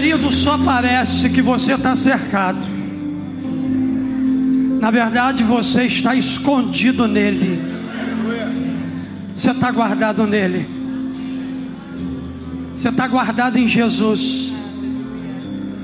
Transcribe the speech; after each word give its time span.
período 0.00 0.32
só 0.32 0.56
parece 0.56 1.28
que 1.28 1.42
você 1.42 1.74
está 1.74 1.94
cercado. 1.94 2.58
Na 4.80 4.90
verdade, 4.90 5.44
você 5.44 5.82
está 5.82 6.16
escondido 6.16 7.06
nele. 7.06 7.62
Você 9.36 9.50
está 9.50 9.70
guardado 9.70 10.26
nele. 10.26 10.66
Você 12.74 12.88
está 12.88 13.06
guardado 13.06 13.58
em 13.58 13.66
Jesus. 13.66 14.54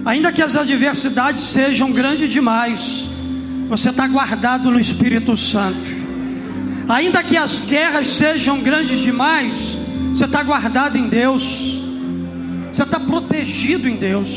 Ainda 0.07 0.33
que 0.33 0.41
as 0.41 0.57
adversidades 0.57 1.45
sejam 1.45 1.93
grandes 1.93 2.31
demais, 2.31 3.07
você 3.69 3.91
está 3.91 4.09
guardado 4.09 4.71
no 4.71 4.81
Espírito 4.81 5.37
Santo. 5.37 5.95
Ainda 6.89 7.23
que 7.23 7.37
as 7.37 7.61
guerras 7.61 8.09
sejam 8.09 8.63
grandes 8.63 8.99
demais, 9.01 9.77
você 10.15 10.25
está 10.25 10.43
guardado 10.43 10.97
em 10.97 11.07
Deus. 11.07 11.76
Você 12.77 12.83
está 12.83 13.01
protegido 13.01 13.89
em 13.89 13.97
Deus. 13.97 14.29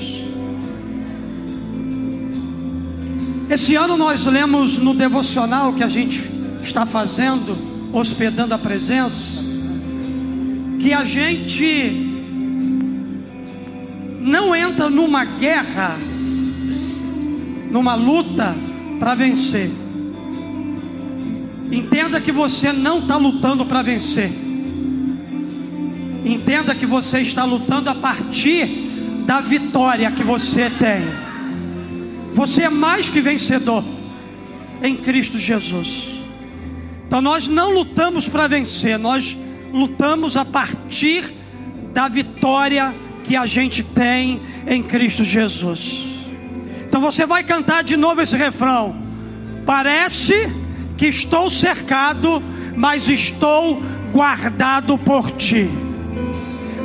Esse 3.50 3.76
ano 3.76 3.98
nós 3.98 4.26
lemos 4.26 4.78
no 4.78 4.94
devocional 4.94 5.74
que 5.74 5.84
a 5.84 5.90
gente 5.90 6.24
está 6.64 6.86
fazendo, 6.86 7.58
hospedando 7.92 8.54
a 8.54 8.58
presença, 8.58 9.44
que 10.80 10.94
a 10.94 11.04
gente 11.04 11.92
não 14.22 14.56
entra 14.56 14.90
numa 14.90 15.26
guerra, 15.26 15.98
numa 17.70 17.96
luta 17.96 18.56
para 19.02 19.16
vencer. 19.16 19.70
Entenda 21.70 22.22
que 22.22 22.32
você 22.32 22.72
não 22.72 23.00
está 23.00 23.18
lutando 23.18 23.66
para 23.66 23.82
vencer. 23.82 24.48
Entenda 26.30 26.75
que 26.75 26.85
você 26.85 27.22
está 27.22 27.44
lutando 27.44 27.89
a 27.89 27.95
partir 27.95 28.67
da 29.25 29.41
vitória 29.41 30.11
que 30.11 30.23
você 30.23 30.69
tem. 30.69 31.02
Você 32.33 32.63
é 32.63 32.69
mais 32.69 33.09
que 33.09 33.19
vencedor 33.19 33.83
em 34.83 34.95
Cristo 34.95 35.39
Jesus. 35.39 36.07
Então 37.07 37.19
nós 37.19 37.47
não 37.47 37.72
lutamos 37.72 38.27
para 38.27 38.45
vencer, 38.45 39.00
nós 39.00 39.35
lutamos 39.73 40.38
a 40.38 40.45
partir 40.45 41.33
da 41.94 42.07
vitória 42.07 42.94
que 43.23 43.35
a 43.35 43.47
gente 43.47 43.81
tem 43.81 44.39
em 44.67 44.83
Cristo 44.83 45.23
Jesus. 45.23 46.03
Então 46.88 47.02
você 47.02 47.25
vai 47.25 47.44
cantar 47.44 47.83
de 47.83 47.97
novo 47.97 48.22
esse 48.22 48.38
refrão. 48.38 48.95
Parece 49.66 50.47
que 50.95 51.07
estou 51.07 51.50
cercado, 51.50 52.39
mas 52.75 53.09
estou 53.09 53.81
guardado 54.11 54.95
por 54.95 55.31
ti 55.31 55.67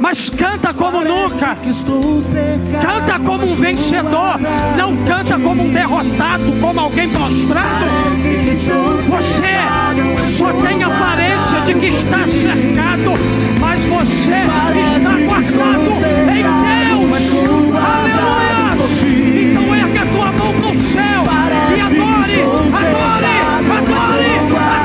mas 0.00 0.30
canta 0.30 0.72
como 0.74 1.02
nunca. 1.04 1.56
Canta 2.80 3.18
como 3.18 3.46
um 3.46 3.54
vencedor, 3.54 4.38
não 4.76 4.96
canta 5.04 5.38
como 5.38 5.62
um 5.64 5.72
derrotado, 5.72 6.52
como 6.60 6.80
alguém 6.80 7.08
prostrado. 7.08 7.84
Você 9.06 9.56
só 10.36 10.52
tem 10.52 10.82
aparência 10.82 11.60
de 11.66 11.74
que 11.74 11.86
está 11.86 12.26
cercado, 12.26 13.18
mas 13.60 13.84
você 13.84 14.46
está 14.82 15.16
guardado 15.26 15.90
em 16.30 16.42
Deus. 16.42 17.12
Aleluia! 17.74 18.54
Então 19.50 19.74
erga 19.74 20.02
a 20.02 20.06
tua 20.06 20.32
mão 20.32 20.52
para 20.54 20.70
o 20.70 20.78
céu 20.78 21.24
e 21.76 21.80
adore, 21.80 22.42
adore, 22.72 23.26
adore, 23.70 24.28
adore. 24.48 24.83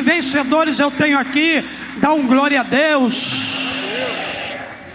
Vencedores 0.00 0.78
eu 0.78 0.90
tenho 0.90 1.18
aqui. 1.18 1.64
Dá 1.96 2.12
um 2.12 2.26
glória 2.26 2.60
a 2.60 2.62
Deus. 2.62 3.76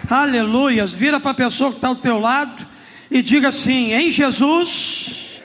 Aleluias. 0.09 0.93
Vira 0.93 1.19
para 1.19 1.31
a 1.31 1.35
pessoa 1.35 1.71
que 1.71 1.77
está 1.77 1.87
ao 1.87 1.95
teu 1.95 2.19
lado 2.19 2.67
e 3.09 3.21
diga 3.21 3.49
assim: 3.49 3.93
em 3.93 4.11
Jesus, 4.11 5.41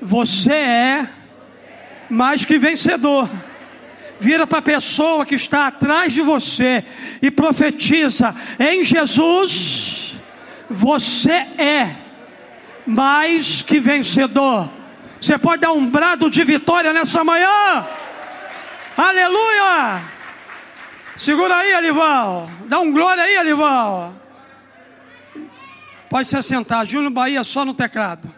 você 0.00 0.52
é 0.52 1.08
mais 2.08 2.44
que 2.44 2.58
vencedor. 2.58 3.28
Vira 4.18 4.46
para 4.46 4.60
a 4.60 4.62
pessoa 4.62 5.26
que 5.26 5.34
está 5.34 5.66
atrás 5.66 6.12
de 6.12 6.22
você 6.22 6.84
e 7.20 7.30
profetiza: 7.30 8.34
em 8.58 8.82
Jesus, 8.82 10.14
você 10.70 11.46
é 11.58 11.94
mais 12.86 13.62
que 13.62 13.80
vencedor. 13.80 14.70
Você 15.20 15.36
pode 15.38 15.62
dar 15.62 15.72
um 15.72 15.88
brado 15.88 16.30
de 16.30 16.44
vitória 16.44 16.92
nessa 16.92 17.24
manhã? 17.24 17.84
Aleluia! 18.96 20.02
Segura 21.16 21.56
aí, 21.56 21.74
Alival. 21.74 22.48
Dá 22.66 22.80
um 22.80 22.90
glória 22.90 23.22
aí, 23.22 23.36
Alival. 23.36 24.14
Pode 26.08 26.28
se 26.28 26.36
assentar. 26.36 26.86
Júnior 26.86 27.12
Bahia 27.12 27.44
só 27.44 27.62
no 27.62 27.74
teclado. 27.74 28.32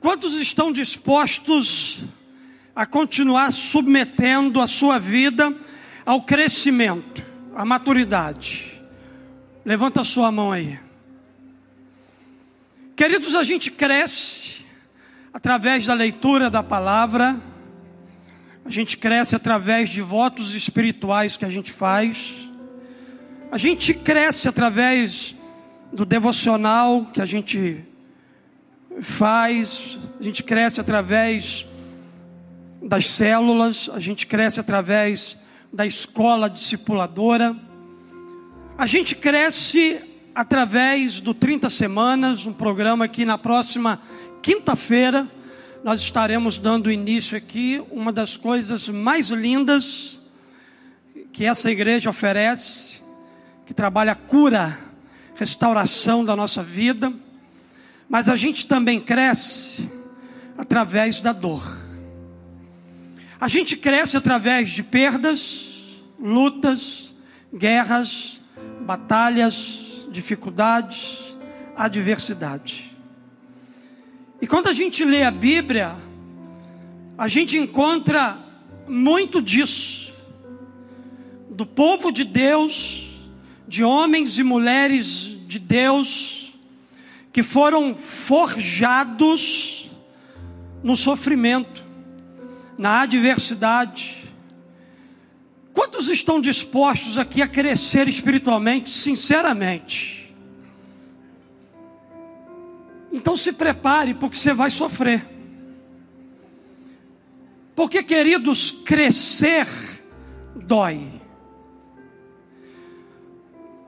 Quantos 0.00 0.34
estão 0.34 0.70
dispostos 0.70 2.04
a 2.76 2.86
continuar 2.86 3.50
submetendo 3.50 4.60
a 4.60 4.68
sua 4.68 4.98
vida 5.00 5.52
ao 6.06 6.22
crescimento, 6.22 7.24
à 7.56 7.64
maturidade? 7.64 8.80
Levanta 9.64 10.02
a 10.02 10.04
sua 10.04 10.30
mão 10.30 10.52
aí. 10.52 10.78
Queridos, 12.94 13.34
a 13.34 13.42
gente 13.42 13.70
cresce 13.70 14.64
através 15.32 15.86
da 15.86 15.94
leitura 15.94 16.48
da 16.48 16.62
palavra, 16.62 17.40
a 18.68 18.70
gente 18.70 18.98
cresce 18.98 19.34
através 19.34 19.88
de 19.88 20.02
votos 20.02 20.54
espirituais 20.54 21.38
que 21.38 21.44
a 21.46 21.48
gente 21.48 21.72
faz, 21.72 22.34
a 23.50 23.56
gente 23.56 23.94
cresce 23.94 24.46
através 24.46 25.34
do 25.90 26.04
devocional 26.04 27.06
que 27.06 27.22
a 27.22 27.24
gente 27.24 27.82
faz, 29.00 29.96
a 30.20 30.22
gente 30.22 30.42
cresce 30.42 30.82
através 30.82 31.64
das 32.82 33.06
células, 33.06 33.88
a 33.90 33.98
gente 34.00 34.26
cresce 34.26 34.60
através 34.60 35.38
da 35.72 35.86
escola 35.86 36.50
discipuladora, 36.50 37.56
a 38.76 38.86
gente 38.86 39.16
cresce 39.16 39.98
através 40.34 41.22
do 41.22 41.32
30 41.32 41.70
Semanas, 41.70 42.44
um 42.44 42.52
programa 42.52 43.08
que 43.08 43.24
na 43.24 43.38
próxima 43.38 43.98
quinta-feira, 44.42 45.26
nós 45.84 46.00
estaremos 46.00 46.58
dando 46.58 46.90
início 46.90 47.36
aqui 47.36 47.82
uma 47.90 48.12
das 48.12 48.36
coisas 48.36 48.88
mais 48.88 49.28
lindas 49.30 50.20
que 51.32 51.44
essa 51.44 51.70
igreja 51.70 52.10
oferece, 52.10 53.00
que 53.64 53.72
trabalha 53.72 54.12
a 54.12 54.16
cura, 54.16 54.78
restauração 55.36 56.24
da 56.24 56.34
nossa 56.34 56.62
vida, 56.62 57.12
mas 58.08 58.28
a 58.28 58.34
gente 58.34 58.66
também 58.66 59.00
cresce 59.00 59.88
através 60.56 61.20
da 61.20 61.32
dor. 61.32 61.64
A 63.40 63.46
gente 63.46 63.76
cresce 63.76 64.16
através 64.16 64.70
de 64.70 64.82
perdas, 64.82 65.68
lutas, 66.18 67.14
guerras, 67.54 68.40
batalhas, 68.80 70.06
dificuldades, 70.10 71.36
adversidade. 71.76 72.87
E 74.40 74.46
quando 74.46 74.68
a 74.68 74.72
gente 74.72 75.04
lê 75.04 75.24
a 75.24 75.30
Bíblia, 75.30 75.96
a 77.16 77.26
gente 77.26 77.58
encontra 77.58 78.38
muito 78.86 79.42
disso, 79.42 80.12
do 81.50 81.66
povo 81.66 82.12
de 82.12 82.22
Deus, 82.22 83.08
de 83.66 83.82
homens 83.82 84.38
e 84.38 84.44
mulheres 84.44 85.36
de 85.46 85.58
Deus, 85.58 86.54
que 87.32 87.42
foram 87.42 87.94
forjados 87.94 89.90
no 90.82 90.94
sofrimento, 90.94 91.82
na 92.78 93.02
adversidade. 93.02 94.24
Quantos 95.72 96.08
estão 96.08 96.40
dispostos 96.40 97.18
aqui 97.18 97.42
a 97.42 97.48
crescer 97.48 98.06
espiritualmente, 98.08 98.88
sinceramente? 98.88 100.17
Então 103.12 103.36
se 103.36 103.52
prepare, 103.52 104.14
porque 104.14 104.36
você 104.36 104.52
vai 104.52 104.70
sofrer. 104.70 105.24
Porque, 107.74 108.02
queridos, 108.02 108.70
crescer 108.70 109.66
dói. 110.54 111.00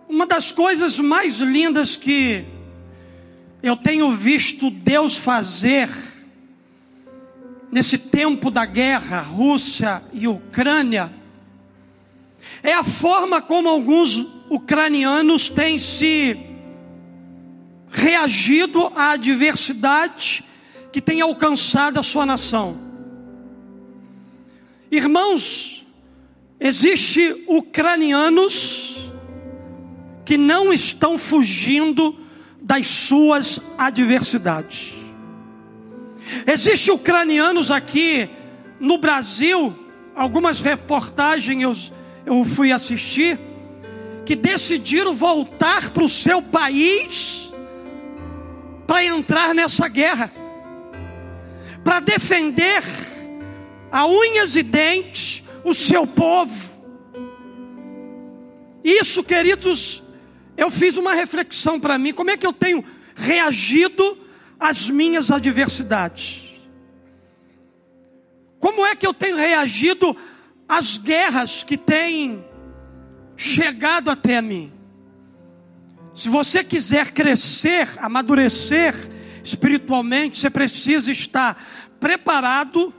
Uma 0.08 0.26
das 0.26 0.52
coisas 0.52 0.98
mais 0.98 1.38
lindas 1.38 1.96
que 1.96 2.44
eu 3.62 3.76
tenho 3.76 4.12
visto 4.12 4.70
Deus 4.70 5.16
fazer 5.16 5.88
nesse 7.70 7.98
tempo 7.98 8.50
da 8.50 8.64
guerra, 8.64 9.20
Rússia 9.20 10.02
e 10.12 10.26
Ucrânia, 10.26 11.12
é 12.62 12.74
a 12.74 12.82
forma 12.82 13.40
como 13.40 13.68
alguns 13.68 14.16
ucranianos 14.48 15.48
têm 15.48 15.78
se 15.78 16.49
reagido 17.90 18.92
à 18.94 19.10
adversidade 19.10 20.44
que 20.92 21.00
tem 21.00 21.20
alcançado 21.20 21.98
a 21.98 22.02
sua 22.02 22.24
nação. 22.24 22.76
Irmãos, 24.90 25.86
existe 26.58 27.44
ucranianos 27.46 28.96
que 30.24 30.36
não 30.36 30.72
estão 30.72 31.18
fugindo 31.18 32.16
das 32.60 32.86
suas 32.86 33.60
adversidades. 33.78 34.94
Existem 36.46 36.94
ucranianos 36.94 37.70
aqui 37.70 38.28
no 38.78 38.98
Brasil, 38.98 39.76
algumas 40.14 40.60
reportagens 40.60 41.92
eu 42.24 42.44
fui 42.44 42.70
assistir, 42.70 43.38
que 44.24 44.36
decidiram 44.36 45.14
voltar 45.14 45.90
para 45.90 46.04
o 46.04 46.08
seu 46.08 46.40
país 46.40 47.49
para 48.90 49.04
entrar 49.04 49.54
nessa 49.54 49.86
guerra, 49.86 50.32
para 51.84 52.00
defender 52.00 52.82
a 53.88 54.04
unhas 54.04 54.56
e 54.56 54.64
dentes 54.64 55.44
o 55.62 55.72
seu 55.72 56.04
povo. 56.04 56.68
Isso, 58.82 59.22
queridos, 59.22 60.02
eu 60.56 60.72
fiz 60.72 60.96
uma 60.96 61.14
reflexão 61.14 61.78
para 61.78 61.96
mim: 62.00 62.12
como 62.12 62.32
é 62.32 62.36
que 62.36 62.44
eu 62.44 62.52
tenho 62.52 62.84
reagido 63.14 64.18
às 64.58 64.90
minhas 64.90 65.30
adversidades? 65.30 66.58
Como 68.58 68.84
é 68.84 68.96
que 68.96 69.06
eu 69.06 69.14
tenho 69.14 69.36
reagido 69.36 70.16
as 70.68 70.98
guerras 70.98 71.62
que 71.62 71.76
têm 71.76 72.44
chegado 73.36 74.10
até 74.10 74.42
mim. 74.42 74.79
Se 76.20 76.28
você 76.28 76.62
quiser 76.62 77.12
crescer, 77.12 77.88
amadurecer 77.96 78.94
espiritualmente, 79.42 80.36
você 80.36 80.50
precisa 80.50 81.10
estar 81.10 81.56
preparado 81.98 82.92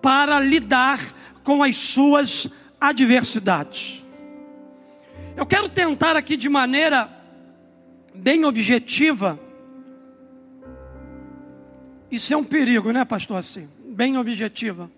para 0.00 0.40
lidar 0.40 0.98
com 1.44 1.62
as 1.62 1.76
suas 1.76 2.48
adversidades. 2.80 4.02
Eu 5.36 5.44
quero 5.44 5.68
tentar 5.68 6.16
aqui 6.16 6.38
de 6.38 6.48
maneira 6.48 7.10
bem 8.14 8.46
objetiva. 8.46 9.38
Isso 12.10 12.32
é 12.32 12.36
um 12.38 12.44
perigo, 12.44 12.92
né, 12.92 13.04
pastor? 13.04 13.36
Assim, 13.36 13.68
bem 13.84 14.16
objetiva. 14.16 14.90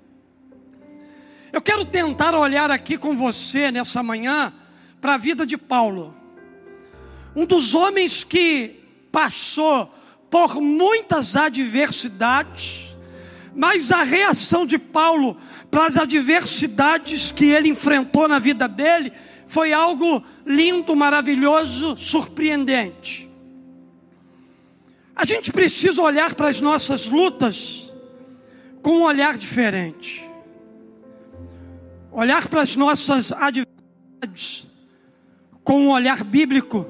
Eu 1.53 1.61
quero 1.61 1.85
tentar 1.85 2.33
olhar 2.33 2.71
aqui 2.71 2.97
com 2.97 3.17
você 3.17 3.73
nessa 3.73 4.05
manhã 4.05 4.55
para 5.01 5.15
a 5.15 5.19
vida 5.19 5.45
de 5.45 5.59
Paulo, 5.59 6.20
um 7.35 7.47
dos 7.47 7.75
homens 7.75 8.25
que 8.25 8.81
passou 9.13 9.93
por 10.31 10.61
muitas 10.61 11.37
adversidades, 11.37 12.97
mas 13.55 13.91
a 13.91 14.03
reação 14.03 14.65
de 14.65 14.79
Paulo 14.79 15.37
para 15.71 15.87
as 15.87 15.97
adversidades 15.97 17.33
que 17.33 17.47
ele 17.47 17.69
enfrentou 17.69 18.29
na 18.29 18.39
vida 18.39 18.69
dele 18.69 19.13
foi 19.47 19.73
algo 19.73 20.23
lindo, 20.47 20.95
maravilhoso, 20.95 21.97
surpreendente. 21.97 23.29
A 25.15 25.25
gente 25.25 25.53
precisa 25.53 26.01
olhar 26.03 26.35
para 26.35 26.49
as 26.49 26.61
nossas 26.61 27.07
lutas 27.07 27.93
com 28.81 28.99
um 28.99 29.03
olhar 29.03 29.37
diferente 29.37 30.31
olhar 32.13 32.49
para 32.49 32.63
as 32.63 32.77
nossas 32.77 33.33
adversidades 33.33 34.67
com 35.63 35.87
um 35.87 35.91
olhar 35.91 36.25
bíblico. 36.25 36.87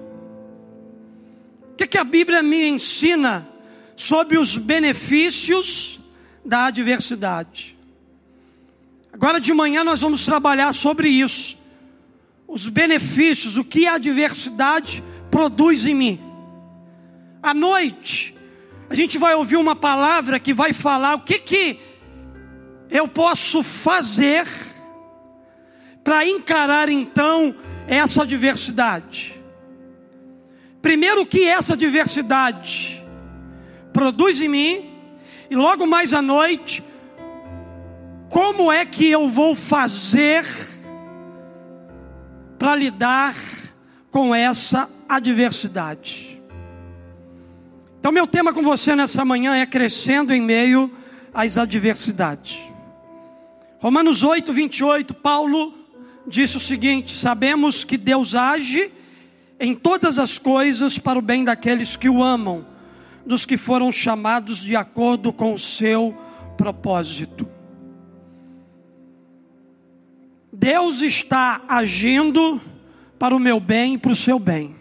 Que, 1.81 1.87
que 1.87 1.97
a 1.97 2.05
Bíblia 2.05 2.43
me 2.43 2.69
ensina 2.69 3.49
sobre 3.97 4.37
os 4.37 4.59
benefícios 4.59 5.99
da 6.45 6.67
adversidade? 6.67 7.75
Agora 9.11 9.41
de 9.41 9.55
manhã 9.55 9.83
nós 9.83 10.03
vamos 10.03 10.27
trabalhar 10.27 10.75
sobre 10.75 11.09
isso. 11.09 11.57
Os 12.47 12.69
benefícios, 12.69 13.57
o 13.57 13.65
que 13.65 13.87
a 13.87 13.95
adversidade 13.95 15.03
produz 15.31 15.87
em 15.87 15.95
mim. 15.95 16.21
À 17.43 17.55
noite, 17.55 18.37
a 18.91 18.95
gente 18.95 19.17
vai 19.17 19.35
ouvir 19.35 19.57
uma 19.57 19.75
palavra 19.75 20.39
que 20.39 20.53
vai 20.53 20.75
falar 20.75 21.15
o 21.15 21.21
que 21.21 21.39
que 21.39 21.81
eu 22.91 23.09
posso 23.09 23.63
fazer 23.63 24.47
para 26.05 26.27
encarar 26.27 26.91
então 26.91 27.55
essa 27.89 28.27
diversidade. 28.27 29.40
Primeiro, 30.83 31.23
o 31.23 31.27
que 31.27 31.45
essa 31.45 31.77
diversidade 31.77 33.05
produz 33.93 34.41
em 34.41 34.49
mim, 34.49 34.91
e 35.51 35.57
logo 35.57 35.87
mais 35.87 36.15
à 36.15 36.23
noite, 36.23 36.83
como 38.31 38.71
é 38.71 38.87
que 38.87 39.11
eu 39.11 39.29
vou 39.29 39.55
fazer 39.55 40.45
para 42.59 42.77
lidar 42.77 43.35
com 44.11 44.35
essa 44.35 44.89
adversidade? 45.09 46.41
Então, 47.99 48.13
meu 48.13 48.27
tema 48.27 48.53
com 48.53 48.63
você 48.63 48.97
nessa 48.97 49.25
manhã 49.25 49.55
é 49.57 49.67
crescendo 49.67 50.33
em 50.33 50.41
meio 50.41 50.91
às 51.35 51.59
adversidades. 51.59 52.59
Romanos 53.79 54.23
8, 54.23 54.53
28, 54.53 55.13
Paulo 55.15 55.75
disse 56.27 56.57
o 56.57 56.61
seguinte: 56.61 57.15
Sabemos 57.15 57.85
que 57.85 57.99
Deus 57.99 58.35
age 58.35 58.91
em 59.61 59.75
todas 59.75 60.19
as 60.19 60.39
coisas 60.39 60.99
para 60.99 61.19
o 61.19 61.23
bem 61.23 61.45
daqueles 61.45 61.95
que 61.95 62.09
o 62.09 62.23
amam, 62.23 62.65
dos 63.27 63.45
que 63.45 63.59
foram 63.59 63.93
chamados 63.93 64.57
de 64.57 64.75
acordo 64.75 65.35
com 65.35 65.53
o 65.53 65.59
seu 65.59 66.17
propósito. 66.57 67.47
Deus 70.51 71.03
está 71.03 71.61
agindo 71.69 72.59
para 73.19 73.37
o 73.37 73.39
meu 73.39 73.61
bem 73.61 73.95
e 73.95 73.99
para 73.99 74.13
o 74.13 74.17
seu 74.17 74.39
bem. 74.39 74.75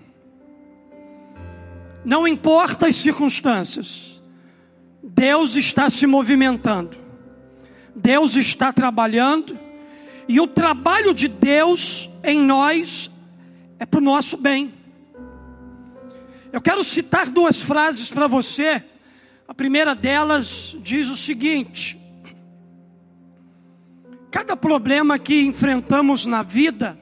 Não 2.05 2.25
importa 2.25 2.87
as 2.87 2.95
circunstâncias, 2.95 4.21
Deus 5.03 5.57
está 5.57 5.89
se 5.89 6.07
movimentando, 6.07 6.97
Deus 7.93 8.37
está 8.37 8.71
trabalhando 8.71 9.59
e 10.25 10.39
o 10.39 10.47
trabalho 10.47 11.13
de 11.13 11.27
Deus 11.27 12.09
em 12.23 12.39
nós 12.39 13.11
é 13.79 13.85
para 13.85 13.99
o 13.99 14.03
nosso 14.03 14.35
bem. 14.35 14.73
Eu 16.51 16.61
quero 16.61 16.83
citar 16.83 17.29
duas 17.31 17.61
frases 17.61 18.11
para 18.11 18.27
você. 18.27 18.83
A 19.47 19.53
primeira 19.53 19.95
delas 19.95 20.75
diz 20.81 21.09
o 21.09 21.15
seguinte: 21.15 21.97
Cada 24.29 24.55
problema 24.57 25.17
que 25.17 25.41
enfrentamos 25.41 26.25
na 26.25 26.43
vida 26.43 26.99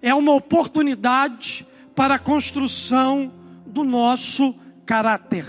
é 0.00 0.14
uma 0.14 0.32
oportunidade 0.32 1.66
para 1.94 2.14
a 2.14 2.18
construção 2.18 3.32
do 3.66 3.84
nosso 3.84 4.54
caráter. 4.86 5.46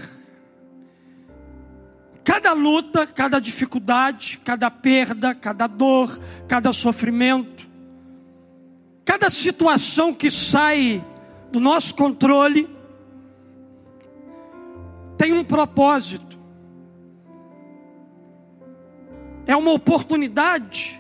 Cada 2.23 2.53
luta, 2.53 3.05
cada 3.05 3.39
dificuldade, 3.39 4.39
cada 4.43 4.69
perda, 4.71 5.35
cada 5.35 5.67
dor, 5.67 6.19
cada 6.47 6.73
sofrimento, 6.73 7.54
cada 9.05 9.29
situação 9.29 10.11
que 10.11 10.31
sai 10.31 11.05
do 11.51 11.59
nosso 11.59 11.93
controle, 11.93 12.67
tem 15.15 15.31
um 15.31 15.43
propósito. 15.43 16.37
É 19.45 19.55
uma 19.55 19.71
oportunidade 19.71 20.99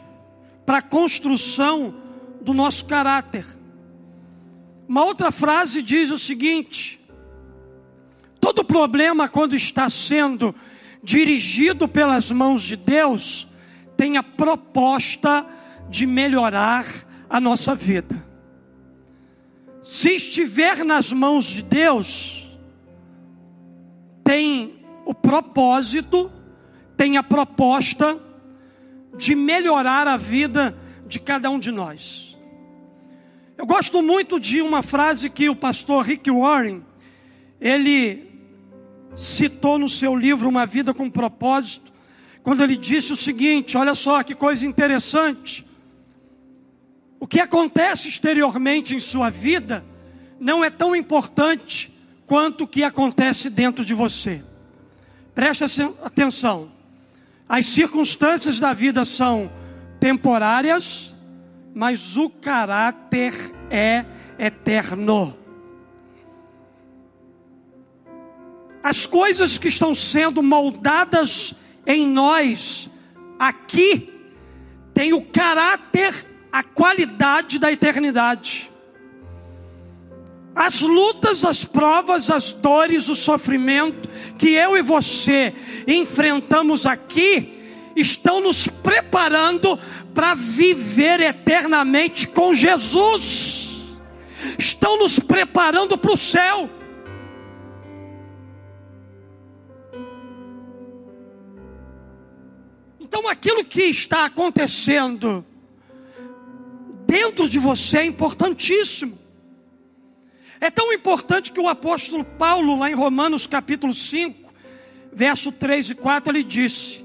para 0.65 0.77
a 0.77 0.81
construção 0.83 1.95
do 2.41 2.53
nosso 2.53 2.85
caráter. 2.85 3.45
Uma 4.87 5.03
outra 5.03 5.31
frase 5.31 5.81
diz 5.81 6.11
o 6.11 6.19
seguinte: 6.19 7.03
todo 8.39 8.63
problema, 8.63 9.27
quando 9.27 9.55
está 9.55 9.89
sendo 9.89 10.53
dirigido 11.03 11.87
pelas 11.87 12.31
mãos 12.31 12.61
de 12.61 12.75
Deus, 12.75 13.47
tem 13.97 14.15
a 14.17 14.23
proposta 14.23 15.45
de 15.89 16.05
melhorar 16.05 16.85
a 17.35 17.39
nossa 17.41 17.75
vida. 17.75 18.25
Se 19.83 20.15
estiver 20.15 20.85
nas 20.85 21.11
mãos 21.11 21.43
de 21.43 21.63
Deus, 21.63 22.47
tem 24.23 24.79
o 25.03 25.13
propósito, 25.13 26.31
tem 26.95 27.17
a 27.17 27.23
proposta 27.23 28.17
de 29.17 29.35
melhorar 29.35 30.07
a 30.07 30.15
vida 30.15 30.77
de 31.07 31.19
cada 31.19 31.49
um 31.49 31.59
de 31.59 31.73
nós. 31.73 32.37
Eu 33.57 33.65
gosto 33.65 34.01
muito 34.01 34.39
de 34.39 34.61
uma 34.61 34.81
frase 34.81 35.29
que 35.29 35.49
o 35.49 35.55
pastor 35.57 36.05
Rick 36.05 36.31
Warren, 36.31 36.85
ele 37.59 38.31
citou 39.13 39.77
no 39.77 39.89
seu 39.89 40.15
livro 40.15 40.47
Uma 40.47 40.65
Vida 40.65 40.93
com 40.93 41.09
Propósito, 41.09 41.91
quando 42.41 42.63
ele 42.63 42.77
disse 42.77 43.11
o 43.11 43.17
seguinte: 43.17 43.75
olha 43.75 43.93
só 43.93 44.23
que 44.23 44.33
coisa 44.33 44.65
interessante. 44.65 45.65
O 47.19 47.27
que 47.27 47.39
acontece 47.39 48.09
exteriormente 48.09 48.95
em 48.95 48.99
sua 48.99 49.29
vida 49.29 49.85
não 50.39 50.63
é 50.63 50.69
tão 50.69 50.95
importante 50.95 51.91
quanto 52.25 52.63
o 52.63 52.67
que 52.67 52.83
acontece 52.83 53.49
dentro 53.49 53.85
de 53.85 53.93
você. 53.93 54.43
Preste 55.33 55.63
atenção. 56.03 56.71
As 57.47 57.67
circunstâncias 57.67 58.59
da 58.59 58.73
vida 58.73 59.05
são 59.05 59.51
temporárias, 59.99 61.15
mas 61.73 62.17
o 62.17 62.29
caráter 62.29 63.33
é 63.69 64.05
eterno. 64.39 65.37
As 68.81 69.05
coisas 69.05 69.57
que 69.57 69.67
estão 69.67 69.93
sendo 69.93 70.43
moldadas 70.43 71.55
em 71.85 72.07
nós 72.07 72.89
aqui 73.39 74.13
têm 74.93 75.11
o 75.13 75.23
caráter, 75.23 76.13
a 76.55 76.63
qualidade 76.63 77.59
da 77.59 77.69
eternidade. 77.69 78.71
As 80.55 80.79
lutas, 80.79 81.43
as 81.43 81.65
provas, 81.65 82.31
as 82.31 82.53
dores, 82.53 83.09
o 83.09 83.15
sofrimento 83.15 84.07
que 84.37 84.51
eu 84.51 84.77
e 84.77 84.81
você 84.81 85.53
enfrentamos 85.85 86.85
aqui 86.85 87.91
estão 87.93 88.39
nos 88.39 88.69
preparando 88.69 89.77
para 90.13 90.33
viver 90.33 91.19
eternamente 91.19 92.25
com 92.25 92.53
Jesus. 92.53 93.83
Estão 94.57 94.97
nos 94.97 95.19
preparando 95.19 95.97
para 95.97 96.13
o 96.13 96.15
céu. 96.15 96.69
Então 102.97 103.27
aquilo 103.27 103.65
que 103.65 103.81
está 103.81 104.23
acontecendo 104.23 105.45
dentro 107.05 107.47
de 107.47 107.59
você 107.59 107.99
é 107.99 108.05
importantíssimo. 108.05 109.17
É 110.59 110.69
tão 110.69 110.91
importante 110.93 111.51
que 111.51 111.59
o 111.59 111.67
apóstolo 111.67 112.23
Paulo, 112.23 112.77
lá 112.77 112.89
em 112.89 112.95
Romanos 112.95 113.45
capítulo 113.45 113.93
5, 113.93 114.53
verso 115.11 115.51
3 115.51 115.91
e 115.91 115.95
4, 115.95 116.31
ele 116.31 116.43
disse: 116.43 117.03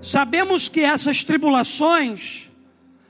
Sabemos 0.00 0.68
que 0.68 0.80
essas 0.80 1.24
tribulações 1.24 2.50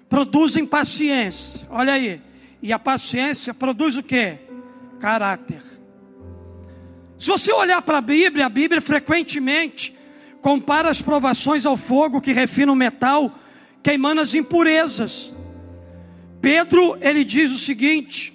produzem 0.09 0.67
paciência. 0.67 1.67
Olha 1.71 1.93
aí. 1.93 2.21
E 2.63 2.73
a 2.73 2.79
paciência 2.79 3.53
produz 3.53 3.97
o 3.97 4.03
que? 4.03 4.39
Caráter. 4.99 5.63
Se 7.19 7.29
você 7.29 7.53
olhar 7.53 7.83
para 7.83 7.99
a 7.99 8.03
Bíblia, 8.03 8.47
a 8.47 8.49
Bíblia 8.49 8.81
frequentemente 8.81 9.95
compara 10.41 10.89
as 10.89 11.03
provações 11.03 11.67
ao 11.67 11.77
fogo 11.77 12.21
que 12.21 12.33
refina 12.33 12.73
o 12.73 12.77
metal, 12.77 13.39
queimando 13.83 14.21
as 14.21 14.33
impurezas. 14.33 15.36
Pedro, 16.47 16.97
ele 17.01 17.25
diz 17.25 17.51
o 17.51 17.59
seguinte: 17.59 18.33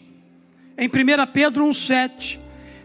em 0.77 0.89
1 0.89 0.91
Pedro 1.31 1.65
1,7: 1.65 2.37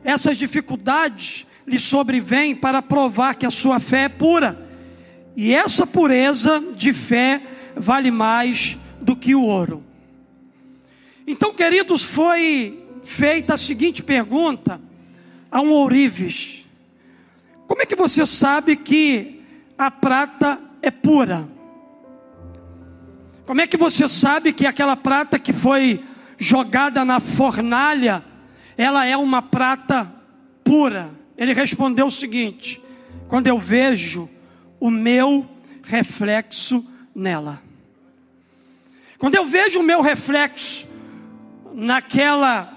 essas 0.05 0.37
dificuldades 0.37 1.45
lhe 1.67 1.81
sobrevêm 1.81 2.55
para 2.55 2.81
provar 2.81 3.35
que 3.35 3.45
a 3.45 3.51
sua 3.51 3.81
fé 3.81 4.05
é 4.05 4.09
pura, 4.09 4.57
e 5.37 5.53
essa 5.53 5.85
pureza 5.85 6.63
de 6.77 6.93
fé 6.93 7.43
vale 7.75 8.13
mais 8.13 8.79
do 9.01 9.17
que 9.17 9.35
o 9.35 9.43
ouro. 9.43 9.83
Então, 11.27 11.53
queridos, 11.53 12.05
foi 12.05 12.87
feita 13.03 13.55
a 13.55 13.57
seguinte 13.57 14.05
pergunta 14.05 14.81
a 15.51 15.61
um 15.61 15.73
ourives: 15.73 16.65
Como 17.67 17.83
é 17.83 17.85
que 17.85 17.97
você 17.97 18.25
sabe 18.25 18.77
que 18.77 19.43
a 19.77 19.91
prata 19.91 20.61
é 20.81 20.93
pura? 20.93 21.56
Como 23.47 23.61
é 23.61 23.67
que 23.67 23.77
você 23.77 24.09
sabe 24.09 24.53
que 24.53 24.67
aquela 24.67 24.97
prata 24.97 25.39
que 25.39 25.53
foi 25.53 26.05
jogada 26.37 27.05
na 27.05 27.21
fornalha, 27.21 28.23
ela 28.77 29.07
é 29.07 29.17
uma 29.17 29.41
prata 29.41 30.13
pura. 30.65 31.11
Ele 31.39 31.53
respondeu 31.53 32.07
o 32.07 32.11
seguinte: 32.11 32.83
quando 33.29 33.47
eu 33.47 33.59
vejo 33.59 34.29
o 34.81 34.91
meu 34.91 35.49
reflexo 35.85 36.85
nela. 37.15 37.63
Quando 39.19 39.37
eu 39.37 39.47
vejo 39.47 39.81
o 39.81 39.85
meu 39.85 40.03
reflexo 40.03 40.89
naquela 41.73 42.77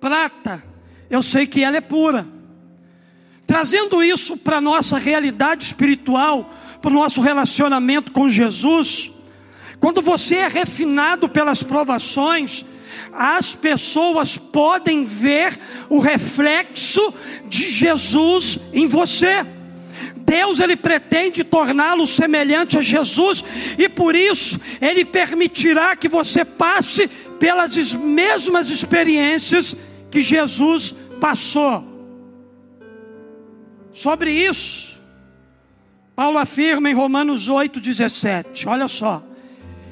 prata, 0.00 0.62
eu 1.10 1.22
sei 1.22 1.46
que 1.46 1.64
ela 1.64 1.76
é 1.76 1.80
pura. 1.80 2.26
Trazendo 3.46 4.02
isso 4.02 4.36
para 4.36 4.58
a 4.58 4.60
nossa 4.60 4.98
realidade 4.98 5.64
espiritual, 5.64 6.54
para 6.80 6.90
o 6.90 6.94
nosso 6.94 7.20
relacionamento 7.20 8.12
com 8.12 8.28
Jesus, 8.28 9.10
quando 9.80 10.02
você 10.02 10.36
é 10.36 10.48
refinado 10.48 11.28
pelas 11.28 11.62
provações, 11.62 12.64
as 13.12 13.54
pessoas 13.54 14.36
podem 14.36 15.04
ver 15.04 15.58
o 15.88 15.98
reflexo 15.98 17.14
de 17.46 17.72
Jesus 17.72 18.58
em 18.72 18.86
você. 18.86 19.44
Deus 20.16 20.60
ele 20.60 20.76
pretende 20.76 21.42
torná-lo 21.42 22.06
semelhante 22.06 22.76
a 22.76 22.82
Jesus 22.82 23.42
e 23.78 23.88
por 23.88 24.14
isso 24.14 24.60
ele 24.80 25.04
permitirá 25.04 25.96
que 25.96 26.08
você 26.08 26.44
passe 26.44 27.08
pelas 27.38 27.94
mesmas 27.94 28.68
experiências 28.68 29.74
que 30.10 30.20
Jesus 30.20 30.94
passou. 31.20 31.84
Sobre 33.92 34.30
isso, 34.30 34.97
Paulo 36.18 36.36
afirma 36.36 36.90
em 36.90 36.94
Romanos 36.94 37.48
8:17. 37.48 38.66
Olha 38.66 38.88
só 38.88 39.22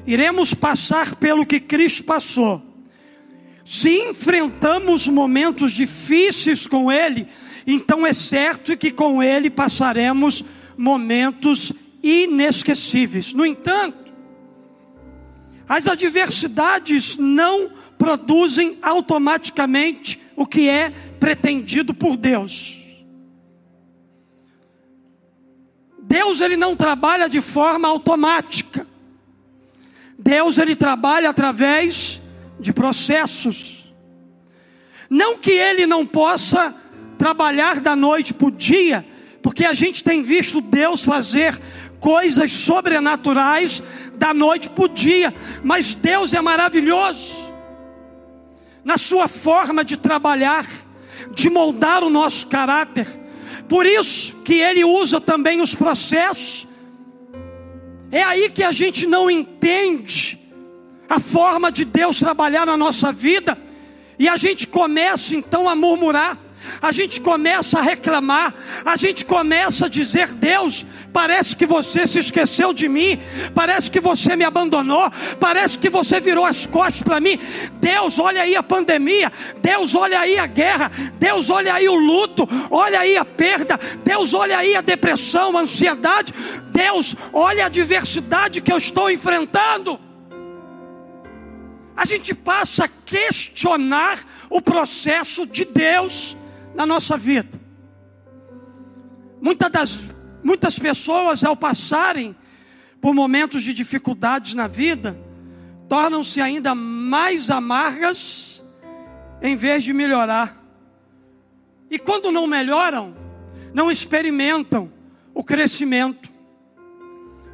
iremos 0.05 0.53
passar 0.53 1.15
pelo 1.15 1.45
que 1.45 1.57
Cristo 1.57 2.03
passou. 2.03 2.61
Se 3.63 3.89
enfrentamos 4.09 5.07
momentos 5.07 5.71
difíceis 5.71 6.67
com 6.67 6.91
Ele, 6.91 7.27
então 7.65 8.05
é 8.05 8.11
certo 8.11 8.75
que 8.75 8.91
com 8.91 9.23
Ele 9.23 9.49
passaremos 9.49 10.43
momentos 10.77 11.71
inesquecíveis. 12.03 13.33
No 13.33 13.45
entanto, 13.45 14.13
as 15.67 15.87
adversidades 15.87 17.15
não 17.15 17.71
produzem 17.97 18.77
automaticamente 18.81 20.19
o 20.35 20.45
que 20.45 20.67
é 20.67 20.89
pretendido 21.21 21.93
por 21.93 22.17
Deus. 22.17 22.76
Deus 26.07 26.39
ele 26.39 26.55
não 26.55 26.73
trabalha 26.73 27.27
de 27.27 27.41
forma 27.41 27.85
automática. 27.85 28.87
Deus 30.17 30.57
ele 30.57 30.73
trabalha 30.73 31.29
através 31.29 32.21
de 32.57 32.71
processos. 32.71 33.93
Não 35.09 35.37
que 35.37 35.51
ele 35.51 35.85
não 35.85 36.05
possa 36.05 36.73
trabalhar 37.17 37.81
da 37.81 37.93
noite 37.93 38.33
para 38.33 38.47
o 38.47 38.51
dia, 38.51 39.05
porque 39.41 39.65
a 39.65 39.73
gente 39.73 40.01
tem 40.01 40.21
visto 40.21 40.61
Deus 40.61 41.03
fazer 41.03 41.59
coisas 41.99 42.53
sobrenaturais 42.53 43.83
da 44.15 44.33
noite 44.33 44.69
para 44.69 44.85
o 44.85 44.89
dia, 44.89 45.33
mas 45.61 45.93
Deus 45.93 46.33
é 46.33 46.41
maravilhoso 46.41 47.53
na 48.81 48.97
sua 48.97 49.27
forma 49.27 49.83
de 49.83 49.97
trabalhar, 49.97 50.65
de 51.33 51.49
moldar 51.49 52.01
o 52.01 52.09
nosso 52.09 52.47
caráter. 52.47 53.26
Por 53.67 53.85
isso 53.85 54.35
que 54.43 54.55
ele 54.55 54.83
usa 54.83 55.19
também 55.19 55.61
os 55.61 55.73
processos. 55.73 56.67
É 58.11 58.23
aí 58.23 58.49
que 58.49 58.63
a 58.63 58.71
gente 58.71 59.05
não 59.05 59.29
entende 59.29 60.39
a 61.09 61.19
forma 61.19 61.71
de 61.71 61.85
Deus 61.85 62.19
trabalhar 62.19 62.65
na 62.65 62.77
nossa 62.77 63.11
vida, 63.11 63.57
e 64.19 64.27
a 64.27 64.35
gente 64.35 64.67
começa 64.67 65.35
então 65.35 65.69
a 65.69 65.75
murmurar, 65.75 66.37
a 66.81 66.91
gente 66.91 67.21
começa 67.21 67.79
a 67.79 67.81
reclamar, 67.81 68.53
a 68.83 68.95
gente 68.95 69.25
começa 69.25 69.85
a 69.85 69.89
dizer: 69.89 70.33
Deus, 70.33 70.85
Parece 71.17 71.55
que 71.55 71.65
você 71.65 72.05
se 72.05 72.19
esqueceu 72.19 72.71
de 72.71 72.87
mim, 72.87 73.19
parece 73.55 73.89
que 73.89 73.99
você 73.99 74.35
me 74.35 74.43
abandonou, 74.45 75.09
parece 75.39 75.79
que 75.79 75.89
você 75.89 76.19
virou 76.19 76.45
as 76.45 76.67
costas 76.67 77.01
para 77.01 77.19
mim. 77.19 77.39
Deus, 77.81 78.19
olha 78.19 78.43
aí 78.43 78.55
a 78.55 78.61
pandemia, 78.61 79.33
Deus, 79.59 79.95
olha 79.95 80.19
aí 80.19 80.37
a 80.37 80.45
guerra, 80.45 80.91
Deus, 81.17 81.49
olha 81.49 81.73
aí 81.73 81.89
o 81.89 81.95
luto, 81.95 82.47
olha 82.69 82.99
aí 82.99 83.17
a 83.17 83.25
perda, 83.25 83.79
Deus, 84.03 84.35
olha 84.35 84.59
aí 84.59 84.75
a 84.75 84.81
depressão, 84.81 85.57
a 85.57 85.61
ansiedade, 85.61 86.31
Deus, 86.71 87.15
olha 87.33 87.65
a 87.65 87.69
diversidade 87.69 88.61
que 88.61 88.71
eu 88.71 88.77
estou 88.77 89.09
enfrentando. 89.09 89.99
A 91.95 92.05
gente 92.05 92.35
passa 92.35 92.85
a 92.85 92.89
questionar 93.03 94.19
o 94.51 94.61
processo 94.61 95.47
de 95.47 95.65
Deus 95.65 96.37
na 96.75 96.85
nossa 96.85 97.17
vida. 97.17 97.59
Muitas, 99.41 99.71
das, 99.71 100.16
muitas 100.43 100.77
pessoas, 100.77 101.43
ao 101.43 101.55
passarem 101.55 102.35
por 103.01 103.13
momentos 103.13 103.63
de 103.63 103.73
dificuldades 103.73 104.53
na 104.53 104.67
vida, 104.67 105.17
tornam-se 105.87 106.41
ainda 106.41 106.75
mais 106.75 107.49
amargas 107.49 108.63
em 109.41 109.55
vez 109.55 109.83
de 109.83 109.93
melhorar. 109.93 110.63
E 111.89 111.97
quando 111.97 112.31
não 112.31 112.47
melhoram, 112.47 113.15
não 113.73 113.89
experimentam 113.89 114.91
o 115.33 115.43
crescimento, 115.43 116.29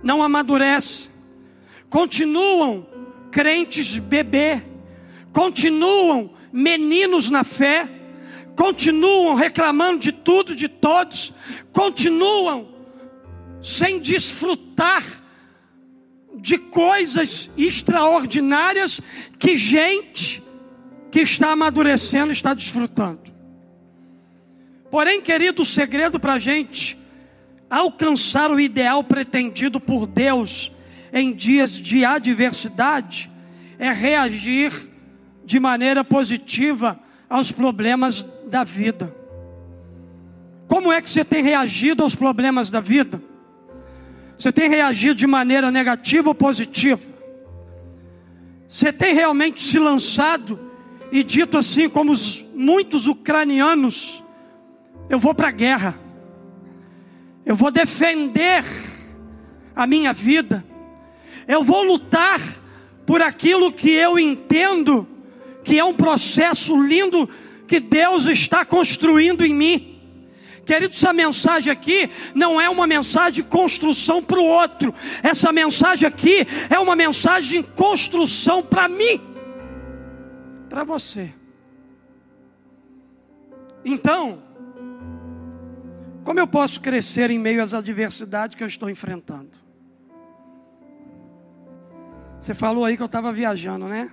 não 0.01 0.23
amadurecem, 0.23 1.11
continuam 1.89 2.87
crentes 3.31 3.97
bebê, 3.99 4.61
continuam 5.31 6.31
meninos 6.51 7.29
na 7.29 7.43
fé, 7.43 7.89
continuam 8.55 9.35
reclamando 9.35 9.99
de 9.99 10.11
tudo, 10.11 10.55
de 10.55 10.67
todos, 10.67 11.33
continuam 11.71 12.72
sem 13.63 13.99
desfrutar 13.99 15.01
de 16.35 16.57
coisas 16.57 17.49
extraordinárias 17.57 18.99
que 19.39 19.55
gente 19.55 20.43
que 21.09 21.21
está 21.21 21.51
amadurecendo 21.53 22.33
está 22.33 22.53
desfrutando. 22.53 23.21
Porém, 24.91 25.21
querido, 25.21 25.61
o 25.61 25.65
segredo 25.65 26.19
para 26.19 26.33
a 26.33 26.39
gente 26.39 26.97
alcançar 27.69 28.51
o 28.51 28.59
ideal 28.59 29.03
pretendido 29.03 29.79
por 29.79 30.05
Deus 30.05 30.71
em 31.13 31.33
dias 31.33 31.71
de 31.71 32.03
adversidade 32.03 33.31
é 33.79 33.91
reagir 33.91 34.71
de 35.45 35.59
maneira 35.59 36.03
positiva 36.03 36.99
aos 37.29 37.51
problemas 37.51 38.25
da 38.45 38.63
vida. 38.63 39.15
Como 40.67 40.91
é 40.91 41.01
que 41.01 41.09
você 41.09 41.23
tem 41.23 41.43
reagido 41.43 42.03
aos 42.03 42.15
problemas 42.15 42.69
da 42.69 42.81
vida? 42.81 43.21
Você 44.37 44.51
tem 44.51 44.69
reagido 44.69 45.15
de 45.15 45.27
maneira 45.27 45.71
negativa 45.71 46.29
ou 46.29 46.35
positiva? 46.35 47.01
Você 48.67 48.91
tem 48.91 49.13
realmente 49.13 49.61
se 49.61 49.77
lançado 49.77 50.59
e 51.11 51.23
dito 51.23 51.57
assim, 51.57 51.87
como 51.87 52.11
os, 52.11 52.43
muitos 52.55 53.07
ucranianos: 53.07 54.23
eu 55.09 55.19
vou 55.19 55.35
para 55.35 55.49
a 55.49 55.51
guerra, 55.51 55.99
eu 57.45 57.55
vou 57.55 57.71
defender 57.71 58.63
a 59.75 59.85
minha 59.85 60.11
vida, 60.11 60.65
eu 61.47 61.63
vou 61.63 61.83
lutar 61.83 62.39
por 63.05 63.21
aquilo 63.21 63.71
que 63.71 63.91
eu 63.91 64.17
entendo 64.17 65.07
que 65.63 65.77
é 65.79 65.83
um 65.83 65.93
processo 65.93 66.81
lindo 66.81 67.29
que 67.67 67.79
Deus 67.79 68.25
está 68.25 68.65
construindo 68.65 69.45
em 69.45 69.53
mim. 69.53 69.92
Querido, 70.65 70.93
essa 70.93 71.11
mensagem 71.11 71.71
aqui 71.71 72.09
não 72.33 72.59
é 72.59 72.69
uma 72.69 72.87
mensagem 72.87 73.33
de 73.33 73.43
construção 73.43 74.23
para 74.23 74.39
o 74.39 74.45
outro, 74.45 74.93
essa 75.21 75.51
mensagem 75.51 76.07
aqui 76.07 76.47
é 76.69 76.79
uma 76.79 76.95
mensagem 76.95 77.61
de 77.61 77.67
construção 77.69 78.63
para 78.63 78.87
mim, 78.87 79.21
para 80.69 80.83
você. 80.83 81.33
Então, 83.83 84.41
como 86.23 86.39
eu 86.39 86.47
posso 86.47 86.79
crescer 86.79 87.29
em 87.29 87.37
meio 87.37 87.61
às 87.61 87.73
adversidades 87.73 88.55
que 88.55 88.63
eu 88.63 88.67
estou 88.67 88.89
enfrentando? 88.89 89.51
Você 92.39 92.53
falou 92.53 92.85
aí 92.85 92.95
que 92.95 93.03
eu 93.03 93.07
estava 93.07 93.31
viajando, 93.33 93.87
né? 93.87 94.09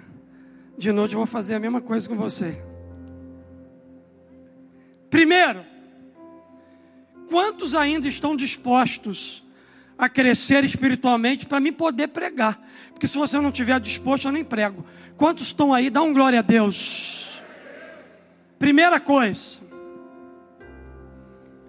De 0.77 0.91
noite 0.91 1.15
eu 1.15 1.19
vou 1.19 1.27
fazer 1.27 1.55
a 1.55 1.61
mesma 1.61 1.81
coisa 1.81 2.09
com 2.09 2.17
você. 2.17 2.61
Primeiro, 5.09 5.70
quantos 7.31 7.75
ainda 7.75 8.09
estão 8.09 8.35
dispostos 8.35 9.47
a 9.97 10.09
crescer 10.09 10.65
espiritualmente 10.65 11.47
para 11.47 11.61
mim 11.61 11.73
poder 11.73 12.09
pregar? 12.09 12.61
Porque 12.93 13.07
se 13.07 13.17
você 13.17 13.39
não 13.39 13.51
estiver 13.51 13.79
disposto, 13.79 14.27
eu 14.27 14.33
nem 14.33 14.45
prego. 14.45 14.85
Quantos 15.17 15.47
estão 15.47 15.73
aí? 15.73 15.89
Dá 15.89 16.03
um 16.03 16.13
glória 16.13 16.41
a 16.41 16.43
Deus. 16.43 17.41
Primeira 18.59 19.01
coisa, 19.01 19.59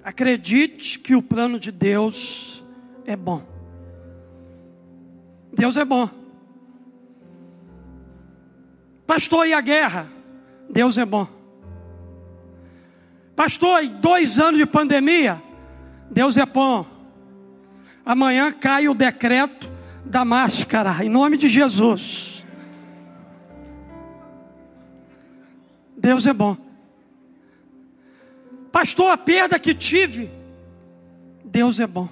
acredite 0.04 1.00
que 1.00 1.16
o 1.16 1.22
plano 1.22 1.60
de 1.60 1.72
Deus 1.72 2.66
é 3.06 3.16
bom. 3.16 3.46
Deus 5.54 5.78
é 5.78 5.86
bom. 5.86 6.10
Pastor, 9.06 9.48
e 9.48 9.54
a 9.54 9.62
guerra? 9.62 10.08
Deus 10.70 10.98
é 10.98 11.06
bom. 11.06 11.28
Pastor, 13.36 13.88
dois 13.88 14.40
anos 14.40 14.58
de 14.58 14.66
pandemia, 14.66 15.42
Deus 16.12 16.36
é 16.36 16.46
bom. 16.46 16.86
Amanhã 18.06 18.52
cai 18.52 18.90
o 18.90 18.94
decreto 18.94 19.72
da 20.04 20.26
máscara, 20.26 21.04
em 21.04 21.10
nome 21.10 21.38
de 21.38 21.48
Jesus. 21.48 22.46
Deus 25.96 26.28
é 26.28 26.34
bom. 26.34 26.58
Pastor, 28.72 29.12
a 29.12 29.18
perda 29.18 29.58
que 29.58 29.74
tive, 29.74 30.30
Deus 31.46 31.80
é 31.80 31.88
bom. 31.88 32.10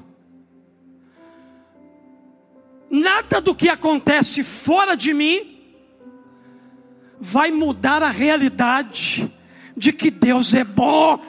Nada 2.89 3.41
do 3.41 3.53
que 3.53 3.67
acontece 3.67 4.43
fora 4.43 4.95
de 4.95 5.13
mim 5.13 5.59
vai 7.19 7.51
mudar 7.51 8.01
a 8.01 8.09
realidade 8.09 9.31
de 9.75 9.91
que 9.91 10.09
Deus 10.09 10.53
é 10.53 10.63
bom. 10.63 11.19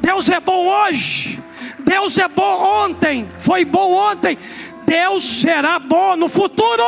Deus 0.00 0.28
é 0.28 0.40
bom 0.40 0.66
hoje, 0.66 1.38
Deus 1.80 2.16
é 2.18 2.28
bom 2.28 2.84
ontem, 2.84 3.28
foi 3.38 3.64
bom 3.64 3.92
ontem, 3.92 4.38
Deus 4.84 5.22
será 5.24 5.78
bom 5.78 6.16
no 6.16 6.28
futuro. 6.28 6.82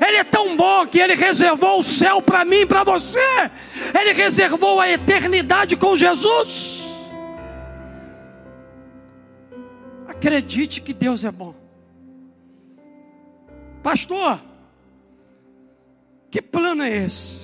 Ele 0.00 0.16
é 0.16 0.24
tão 0.24 0.56
bom 0.56 0.86
que 0.86 0.98
ele 0.98 1.14
reservou 1.14 1.80
o 1.80 1.82
céu 1.82 2.22
para 2.22 2.44
mim 2.44 2.60
e 2.60 2.66
para 2.66 2.84
você. 2.84 3.50
Ele 3.98 4.12
reservou 4.12 4.80
a 4.80 4.88
eternidade 4.88 5.76
com 5.76 5.96
Jesus. 5.96 6.84
Acredite 10.06 10.80
que 10.80 10.92
Deus 10.92 11.24
é 11.24 11.30
bom. 11.30 11.54
Pastor, 13.82 14.40
que 16.30 16.40
plano 16.40 16.82
é 16.82 17.04
esse? 17.04 17.39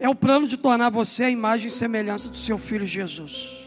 É 0.00 0.08
o 0.08 0.14
plano 0.14 0.48
de 0.48 0.56
tornar 0.56 0.88
você 0.88 1.24
a 1.24 1.30
imagem 1.30 1.68
e 1.68 1.70
semelhança 1.70 2.30
do 2.30 2.36
seu 2.36 2.56
filho 2.56 2.86
Jesus. 2.86 3.60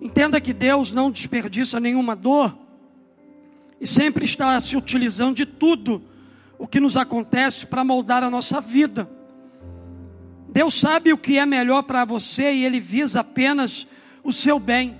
Entenda 0.00 0.40
que 0.40 0.52
Deus 0.52 0.92
não 0.92 1.10
desperdiça 1.10 1.80
nenhuma 1.80 2.14
dor 2.14 2.56
e 3.80 3.86
sempre 3.86 4.24
está 4.24 4.58
se 4.60 4.76
utilizando 4.76 5.34
de 5.34 5.44
tudo 5.44 6.00
o 6.56 6.66
que 6.66 6.78
nos 6.78 6.96
acontece 6.96 7.66
para 7.66 7.84
moldar 7.84 8.22
a 8.22 8.30
nossa 8.30 8.60
vida. 8.60 9.10
Deus 10.48 10.74
sabe 10.74 11.12
o 11.12 11.18
que 11.18 11.36
é 11.36 11.44
melhor 11.44 11.82
para 11.82 12.04
você 12.04 12.52
e 12.52 12.64
Ele 12.64 12.78
visa 12.78 13.20
apenas 13.20 13.86
o 14.22 14.32
seu 14.32 14.60
bem. 14.60 14.96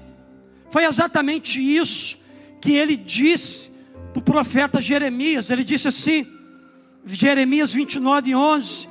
Foi 0.71 0.85
exatamente 0.85 1.61
isso 1.61 2.19
que 2.61 2.73
ele 2.73 2.97
disse 2.97 3.71
para 4.13 4.21
o 4.21 4.23
profeta 4.23 4.81
Jeremias. 4.81 5.51
Ele 5.51 5.65
disse 5.65 5.89
assim, 5.89 6.27
Jeremias 7.05 7.73
29, 7.73 8.35
11: 8.35 8.89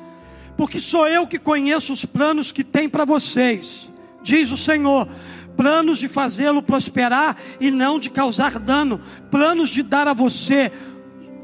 porque 0.57 0.79
sou 0.79 1.07
eu 1.07 1.27
que 1.27 1.37
conheço 1.37 1.93
os 1.93 2.03
planos 2.03 2.51
que 2.51 2.63
tem 2.63 2.89
para 2.89 3.05
vocês, 3.05 3.89
diz 4.23 4.51
o 4.51 4.57
Senhor. 4.57 5.07
Planos 5.55 5.97
de 5.97 6.07
fazê-lo 6.07 6.61
prosperar 6.61 7.37
e 7.59 7.71
não 7.71 7.97
de 7.97 8.09
causar 8.09 8.59
dano, 8.59 9.01
planos 9.31 9.69
de 9.69 9.81
dar 9.81 10.07
a 10.07 10.13
você 10.13 10.71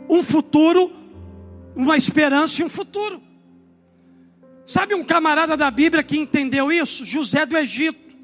um 0.09 0.21
futuro, 0.21 0.91
uma 1.75 1.97
esperança 1.97 2.61
e 2.61 2.65
um 2.65 2.69
futuro. 2.69 3.21
Sabe 4.65 4.93
um 4.95 5.03
camarada 5.03 5.57
da 5.57 5.69
Bíblia 5.69 6.03
que 6.03 6.17
entendeu 6.17 6.71
isso? 6.71 7.05
José 7.05 7.45
do 7.45 7.57
Egito. 7.57 8.15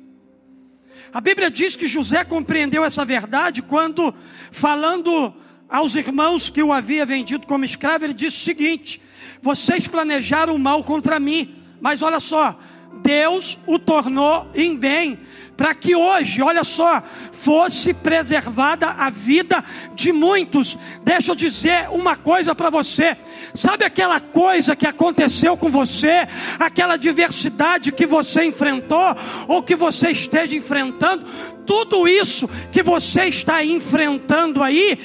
A 1.11 1.19
Bíblia 1.19 1.49
diz 1.49 1.75
que 1.75 1.87
José 1.87 2.23
compreendeu 2.23 2.83
essa 2.83 3.03
verdade 3.03 3.61
quando, 3.63 4.13
falando 4.51 5.33
aos 5.67 5.95
irmãos 5.95 6.49
que 6.49 6.61
o 6.61 6.71
havia 6.71 7.05
vendido 7.05 7.47
como 7.47 7.65
escravo, 7.65 8.05
ele 8.05 8.13
disse 8.13 8.37
o 8.37 8.43
seguinte: 8.43 9.01
vocês 9.41 9.87
planejaram 9.87 10.57
mal 10.57 10.83
contra 10.83 11.19
mim, 11.19 11.55
mas 11.81 12.01
olha 12.01 12.19
só, 12.19 12.57
Deus 13.01 13.57
o 13.65 13.79
tornou 13.79 14.47
em 14.53 14.75
bem, 14.75 15.19
para 15.59 15.75
que 15.75 15.93
hoje, 15.93 16.41
olha 16.41 16.63
só, 16.63 17.03
fosse 17.33 17.93
preservada 17.93 18.87
a 18.91 19.09
vida 19.09 19.61
de 19.93 20.13
muitos. 20.13 20.77
Deixa 21.03 21.31
eu 21.31 21.35
dizer 21.35 21.89
uma 21.89 22.15
coisa 22.15 22.55
para 22.55 22.69
você. 22.69 23.17
Sabe 23.53 23.83
aquela 23.83 24.21
coisa 24.21 24.73
que 24.73 24.87
aconteceu 24.87 25.57
com 25.57 25.69
você, 25.69 26.25
aquela 26.57 26.95
diversidade 26.95 27.91
que 27.91 28.05
você 28.05 28.45
enfrentou 28.45 29.13
ou 29.49 29.61
que 29.61 29.75
você 29.75 30.11
esteja 30.11 30.55
enfrentando? 30.55 31.25
Tudo 31.65 32.07
isso 32.07 32.49
que 32.71 32.81
você 32.81 33.25
está 33.25 33.63
enfrentando 33.63 34.63
aí, 34.63 34.97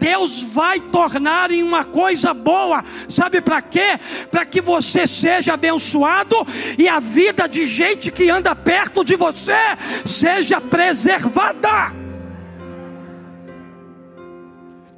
Deus 0.00 0.42
vai 0.42 0.80
tornar 0.80 1.52
em 1.52 1.62
uma 1.62 1.84
coisa 1.84 2.34
boa. 2.34 2.84
Sabe 3.08 3.40
para 3.40 3.62
quê? 3.62 4.00
Para 4.30 4.44
que 4.44 4.60
você 4.60 5.06
seja 5.06 5.54
abençoado 5.54 6.34
e 6.76 6.88
a 6.88 6.98
vida 6.98 7.46
de 7.46 7.66
gente 7.66 8.10
que 8.10 8.30
anda 8.30 8.54
perto 8.56 9.04
de 9.04 9.14
você 9.14 9.54
seja 10.04 10.60
preservada. 10.60 11.94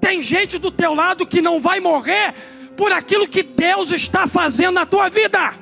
Tem 0.01 0.21
gente 0.23 0.59
do 0.59 0.71
teu 0.71 0.95
lado 0.95 1.27
que 1.27 1.43
não 1.43 1.61
vai 1.61 1.79
morrer 1.79 2.35
por 2.77 2.93
aquilo 2.93 3.29
que 3.29 3.43
Deus 3.43 3.91
está 3.91 4.27
fazendo 4.27 4.75
na 4.75 4.87
tua 4.87 5.09
vida. 5.09 5.55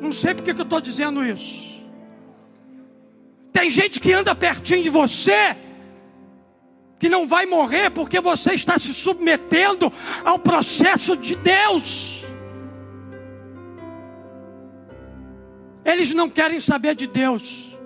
Não 0.00 0.12
sei 0.12 0.34
porque 0.34 0.54
que 0.54 0.60
eu 0.60 0.64
estou 0.64 0.80
dizendo 0.80 1.24
isso. 1.24 1.70
Tem 3.52 3.68
gente 3.68 4.00
que 4.00 4.12
anda 4.12 4.34
pertinho 4.34 4.82
de 4.82 4.90
você, 4.90 5.56
que 6.98 7.08
não 7.08 7.26
vai 7.26 7.46
morrer 7.46 7.90
porque 7.90 8.20
você 8.20 8.52
está 8.52 8.78
se 8.78 8.94
submetendo 8.94 9.92
ao 10.24 10.38
processo 10.38 11.16
de 11.16 11.34
Deus. 11.36 12.19
Eles 15.84 16.12
não 16.14 16.28
querem 16.28 16.60
saber 16.60 16.94
de 16.94 17.06
Deus. 17.06 17.78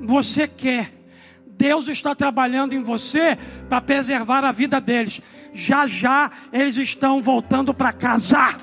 Você 0.00 0.46
quer. 0.46 0.92
Deus 1.46 1.88
está 1.88 2.14
trabalhando 2.14 2.74
em 2.74 2.82
você 2.82 3.38
para 3.68 3.80
preservar 3.80 4.44
a 4.44 4.52
vida 4.52 4.80
deles. 4.80 5.20
Já 5.52 5.86
já 5.86 6.30
eles 6.52 6.76
estão 6.76 7.22
voltando 7.22 7.72
para 7.72 7.92
casar. 7.92 8.58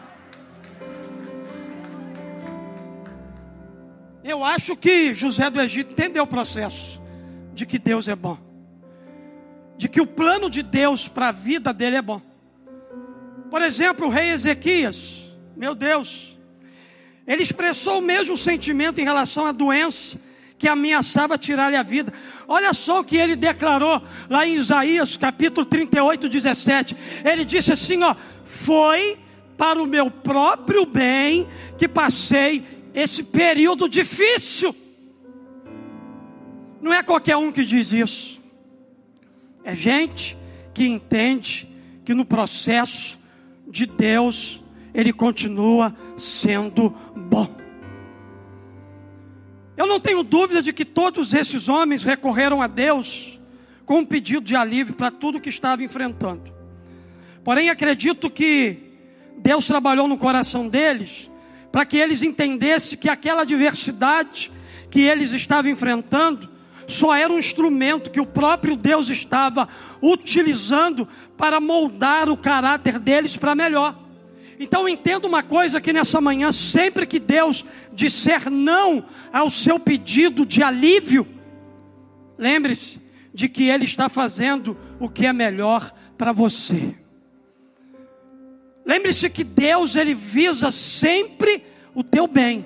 Eu 4.24 4.44
acho 4.44 4.76
que 4.76 5.14
José 5.14 5.50
do 5.50 5.60
Egito 5.60 5.94
entendeu 5.94 6.24
o 6.24 6.28
processo 6.28 7.02
de 7.54 7.66
que 7.66 7.80
Deus 7.80 8.08
é 8.08 8.16
bom, 8.16 8.38
de 9.78 9.90
que 9.90 10.00
o 10.00 10.06
plano 10.06 10.50
de 10.50 10.62
Deus 10.62 11.08
para 11.08 11.30
a 11.30 11.32
vida 11.32 11.74
dele 11.74 11.96
é 11.98 12.02
bom. 12.02 12.22
Por 13.50 13.62
exemplo, 13.62 14.08
o 14.08 14.10
rei 14.10 14.30
Ezequias, 14.30 15.30
meu 15.58 15.74
Deus, 15.74 16.31
ele 17.28 17.44
expressou 17.44 18.00
o 18.00 18.02
mesmo 18.02 18.36
sentimento 18.36 19.00
em 19.00 19.04
relação 19.04 19.46
à 19.46 19.52
doença 19.52 20.20
que 20.58 20.68
ameaçava 20.68 21.40
tirar-lhe 21.40 21.76
a 21.76 21.82
vida. 21.82 22.14
Olha 22.48 22.72
só 22.72 23.00
o 23.00 23.04
que 23.04 23.18
ele 23.18 23.36
declarou 23.36 24.00
lá 24.30 24.46
em 24.46 24.56
Isaías, 24.56 25.18
capítulo 25.18 25.66
38, 25.66 26.30
17. 26.30 26.96
Ele 27.26 27.44
disse 27.44 27.72
assim: 27.72 28.04
ó, 28.04 28.16
foi 28.46 29.18
para 29.58 29.82
o 29.82 29.88
meu 29.88 30.12
próprio 30.12 30.86
bem 30.86 31.48
que 31.78 31.88
passei 31.88 32.64
esse 32.94 33.24
período 33.24 33.90
difícil. 33.90 34.76
Não 36.80 36.94
é 36.94 37.02
qualquer 37.02 37.38
um 37.38 37.52
que 37.52 37.64
diz 37.64 37.92
isso. 37.92 38.42
É 39.64 39.74
gente 39.74 40.38
que 40.74 40.86
entende 40.86 41.68
que 42.04 42.14
no 42.14 42.26
processo 42.26 43.20
de 43.68 43.86
Deus 43.86 44.60
ele 44.94 45.14
continua 45.14 45.96
sendo 46.18 46.94
bom. 47.32 47.48
Eu 49.78 49.88
não 49.88 50.02
tenho 50.02 50.22
dúvida 50.22 50.62
de 50.62 50.74
que 50.74 50.84
todos 50.84 51.34
esses 51.34 51.70
homens 51.70 52.04
recorreram 52.04 52.62
a 52.62 52.68
Deus 52.68 53.40
com 53.86 54.00
um 54.00 54.06
pedido 54.06 54.42
de 54.42 54.54
alívio 54.54 54.94
para 54.94 55.10
tudo 55.10 55.40
que 55.40 55.48
estava 55.48 55.82
enfrentando. 55.82 56.54
Porém, 57.42 57.70
acredito 57.70 58.30
que 58.30 58.78
Deus 59.38 59.66
trabalhou 59.66 60.10
no 60.10 60.18
coração 60.18 60.68
deles 60.68 61.32
para 61.72 61.86
que 61.86 61.98
eles 61.98 62.22
entendessem 62.22 63.00
que 63.00 63.08
aquela 63.08 63.44
adversidade 63.44 64.52
que 64.90 65.00
eles 65.00 65.32
estavam 65.32 65.72
enfrentando 65.72 66.50
só 66.86 67.16
era 67.16 67.32
um 67.32 67.40
instrumento 67.40 68.12
que 68.12 68.20
o 68.20 68.26
próprio 68.26 68.76
Deus 68.76 69.10
estava 69.10 69.70
utilizando 70.02 71.08
para 71.38 71.62
moldar 71.62 72.30
o 72.30 72.36
caráter 72.36 73.00
deles 73.00 73.38
para 73.38 73.56
melhor. 73.56 74.01
Então 74.64 74.88
entenda 74.88 75.26
uma 75.26 75.42
coisa 75.42 75.80
aqui 75.80 75.92
nessa 75.92 76.22
manhã: 76.22 76.52
sempre 76.52 77.08
que 77.08 77.20
Deus 77.20 77.66
disser 77.92 78.48
não 78.48 79.04
ao 79.34 79.50
seu 79.50 79.80
pedido 79.80 80.46
de 80.46 80.62
alívio, 80.62 81.28
lembre-se 82.38 83.02
de 83.34 83.50
que 83.50 83.68
Ele 83.68 83.86
está 83.86 84.08
fazendo 84.08 84.78
o 85.00 85.10
que 85.10 85.26
é 85.26 85.34
melhor 85.34 85.92
para 86.16 86.32
você. 86.32 86.94
Lembre-se 88.86 89.32
que 89.32 89.44
Deus 89.44 89.96
ele 89.96 90.14
visa 90.14 90.70
sempre 90.70 91.64
o 91.96 92.04
teu 92.04 92.28
bem. 92.28 92.64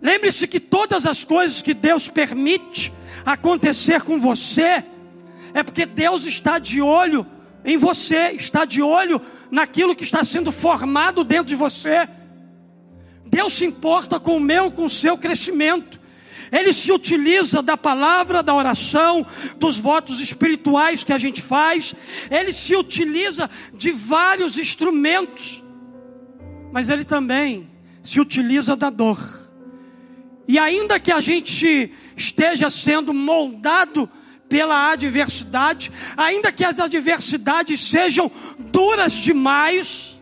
Lembre-se 0.00 0.46
que 0.46 0.60
todas 0.60 1.04
as 1.04 1.24
coisas 1.24 1.60
que 1.60 1.74
Deus 1.74 2.08
permite 2.08 2.90
acontecer 3.26 4.00
com 4.00 4.18
você 4.18 4.82
é 5.52 5.62
porque 5.62 5.84
Deus 5.84 6.24
está 6.24 6.58
de 6.58 6.80
olho 6.80 7.26
em 7.64 7.76
você, 7.76 8.30
está 8.30 8.64
de 8.64 8.80
olho 8.80 9.20
naquilo 9.50 9.94
que 9.94 10.04
está 10.04 10.24
sendo 10.24 10.52
formado 10.52 11.24
dentro 11.24 11.46
de 11.46 11.56
você. 11.56 12.08
Deus 13.26 13.52
se 13.52 13.64
importa 13.64 14.18
com 14.18 14.36
o 14.36 14.40
meu, 14.40 14.70
com 14.70 14.84
o 14.84 14.88
seu 14.88 15.16
crescimento. 15.16 16.00
Ele 16.50 16.72
se 16.72 16.90
utiliza 16.90 17.62
da 17.62 17.76
palavra, 17.76 18.42
da 18.42 18.54
oração, 18.54 19.26
dos 19.56 19.78
votos 19.78 20.20
espirituais 20.20 21.04
que 21.04 21.12
a 21.12 21.18
gente 21.18 21.42
faz. 21.42 21.94
Ele 22.30 22.52
se 22.52 22.74
utiliza 22.74 23.50
de 23.74 23.90
vários 23.90 24.56
instrumentos. 24.56 25.62
Mas 26.72 26.88
ele 26.88 27.04
também 27.04 27.68
se 28.02 28.20
utiliza 28.20 28.74
da 28.74 28.88
dor. 28.88 29.18
E 30.46 30.58
ainda 30.58 30.98
que 30.98 31.12
a 31.12 31.20
gente 31.20 31.92
esteja 32.16 32.70
sendo 32.70 33.12
moldado 33.12 34.08
pela 34.48 34.92
adversidade, 34.92 35.92
ainda 36.16 36.50
que 36.50 36.64
as 36.64 36.80
adversidades 36.80 37.80
sejam 37.80 38.30
duras 38.58 39.12
demais, 39.12 40.18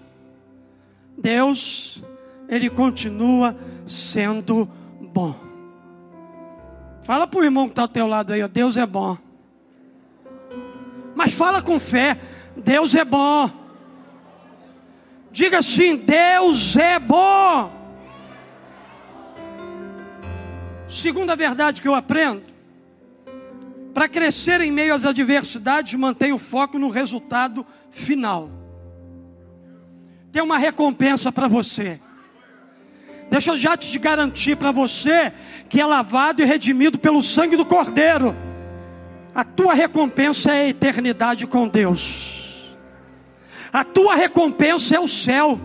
Deus, 1.17 2.03
Ele 2.49 2.69
continua 2.69 3.57
sendo 3.87 4.69
bom. 5.01 5.35
Fala 7.05 7.27
para 7.27 7.41
o 7.41 7.45
irmão 7.45 7.67
que 7.67 7.73
está 7.73 7.83
ao 7.83 7.89
teu 7.89 8.07
lado 8.07 8.33
aí, 8.33 8.43
ó, 8.43 8.49
Deus 8.49 8.77
é 8.77 8.85
bom. 8.85 9.17
Mas 11.15 11.33
fala 11.33 11.63
com 11.63 11.79
fé, 11.79 12.19
Deus 12.57 12.95
é 12.95 13.05
bom. 13.05 13.51
Diga 15.31 15.59
assim: 15.59 15.97
Deus 15.97 16.77
é 16.77 16.99
bom. 16.99 17.73
Segunda 20.89 21.37
verdade 21.37 21.81
que 21.81 21.89
eu 21.89 21.95
aprendo 21.95 22.56
para 23.97 24.11
crescer 24.11 24.61
em 24.61 24.71
meio 24.71 24.95
às 24.95 25.07
adversidades, 25.07 25.99
mantenha 25.99 26.35
o 26.35 26.39
foco 26.39 26.79
no 26.79 26.91
resultado 26.91 27.65
final. 27.91 28.51
Tem 30.31 30.43
uma 30.43 30.59
recompensa 30.59 31.33
para 31.33 31.49
você. 31.49 31.99
Deixa 33.31 33.53
eu 33.53 33.57
já 33.57 33.75
te 33.75 33.99
garantir 33.99 34.55
para 34.55 34.71
você 34.71 35.33
que 35.71 35.81
é 35.81 35.87
lavado 35.87 36.43
e 36.43 36.45
redimido 36.45 36.99
pelo 36.99 37.23
sangue 37.23 37.57
do 37.57 37.65
Cordeiro. 37.65 38.37
A 39.35 39.43
tua 39.43 39.73
recompensa 39.73 40.53
é 40.53 40.67
a 40.67 40.69
eternidade 40.69 41.47
com 41.47 41.67
Deus. 41.67 42.77
A 43.73 43.83
tua 43.83 44.15
recompensa 44.15 44.95
é 44.95 45.01
o 45.01 45.09
céu. 45.09 45.59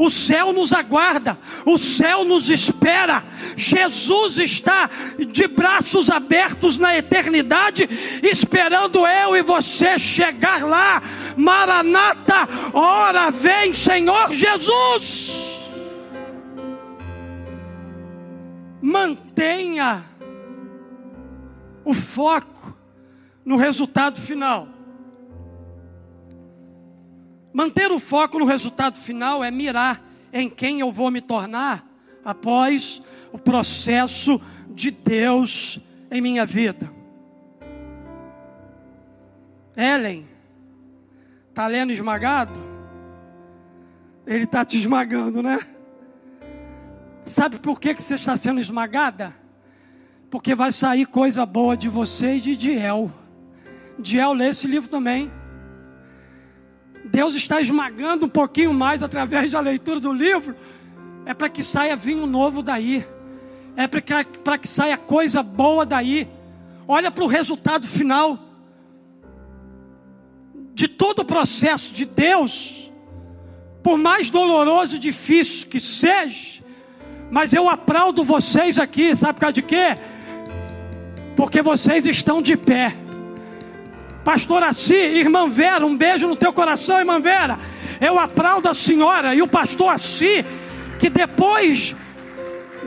O 0.00 0.08
céu 0.08 0.50
nos 0.50 0.72
aguarda, 0.72 1.38
o 1.66 1.76
céu 1.76 2.24
nos 2.24 2.48
espera. 2.48 3.22
Jesus 3.54 4.38
está 4.38 4.88
de 5.28 5.46
braços 5.46 6.08
abertos 6.08 6.78
na 6.78 6.96
eternidade, 6.96 7.86
esperando 8.22 9.06
eu 9.06 9.36
e 9.36 9.42
você 9.42 9.98
chegar 9.98 10.64
lá. 10.64 11.02
Maranata, 11.36 12.48
ora 12.72 13.30
vem, 13.30 13.74
Senhor 13.74 14.32
Jesus. 14.32 15.60
Mantenha 18.80 20.02
o 21.84 21.92
foco 21.92 22.74
no 23.44 23.56
resultado 23.58 24.18
final. 24.18 24.79
Manter 27.52 27.90
o 27.90 27.98
foco 27.98 28.38
no 28.38 28.44
resultado 28.44 28.96
final 28.96 29.42
é 29.42 29.50
mirar 29.50 30.02
em 30.32 30.48
quem 30.48 30.80
eu 30.80 30.92
vou 30.92 31.10
me 31.10 31.20
tornar 31.20 31.84
após 32.24 33.02
o 33.32 33.38
processo 33.38 34.40
de 34.68 34.90
Deus 34.90 35.80
em 36.10 36.20
minha 36.20 36.46
vida. 36.46 36.90
Ellen, 39.76 40.26
está 41.48 41.66
lendo 41.66 41.92
esmagado? 41.92 42.58
Ele 44.26 44.44
está 44.44 44.64
te 44.64 44.76
esmagando, 44.76 45.42
né? 45.42 45.58
Sabe 47.24 47.58
por 47.58 47.80
que, 47.80 47.94
que 47.94 48.02
você 48.02 48.14
está 48.14 48.36
sendo 48.36 48.60
esmagada? 48.60 49.34
Porque 50.30 50.54
vai 50.54 50.70
sair 50.70 51.06
coisa 51.06 51.44
boa 51.44 51.76
de 51.76 51.88
você 51.88 52.34
e 52.36 52.40
de 52.40 52.56
Diel. 52.56 53.10
Diel 53.98 54.32
lê 54.32 54.48
esse 54.48 54.66
livro 54.66 54.88
também. 54.88 55.30
Deus 57.10 57.34
está 57.34 57.60
esmagando 57.60 58.26
um 58.26 58.28
pouquinho 58.28 58.72
mais 58.72 59.02
através 59.02 59.50
da 59.50 59.60
leitura 59.60 59.98
do 59.98 60.12
livro. 60.12 60.54
É 61.26 61.34
para 61.34 61.48
que 61.48 61.62
saia 61.62 61.96
vinho 61.96 62.26
novo 62.26 62.62
daí. 62.62 63.04
É 63.76 63.86
para 63.86 64.00
que, 64.00 64.12
que 64.60 64.68
saia 64.68 64.96
coisa 64.96 65.42
boa 65.42 65.84
daí. 65.84 66.28
Olha 66.86 67.10
para 67.10 67.24
o 67.24 67.26
resultado 67.26 67.86
final 67.86 68.38
de 70.74 70.88
todo 70.88 71.20
o 71.20 71.24
processo 71.24 71.92
de 71.92 72.06
Deus, 72.06 72.90
por 73.82 73.98
mais 73.98 74.30
doloroso 74.30 74.96
e 74.96 74.98
difícil 74.98 75.68
que 75.68 75.78
seja, 75.78 76.62
mas 77.30 77.52
eu 77.52 77.68
aplaudo 77.68 78.24
vocês 78.24 78.78
aqui, 78.78 79.14
sabe 79.14 79.34
por 79.34 79.40
causa 79.40 79.52
de 79.52 79.62
quê? 79.62 79.96
Porque 81.36 81.60
vocês 81.60 82.06
estão 82.06 82.40
de 82.40 82.56
pé. 82.56 82.94
Pastor 84.24 84.62
Assi, 84.62 84.94
irmã 84.94 85.48
Vera, 85.48 85.84
um 85.86 85.96
beijo 85.96 86.28
no 86.28 86.36
teu 86.36 86.52
coração, 86.52 86.98
irmã 86.98 87.20
Vera. 87.20 87.58
Eu 88.00 88.18
aplaudo 88.18 88.68
a 88.68 88.74
senhora 88.74 89.34
e 89.34 89.42
o 89.42 89.48
pastor 89.48 89.92
Assi, 89.94 90.44
que 90.98 91.08
depois 91.10 91.94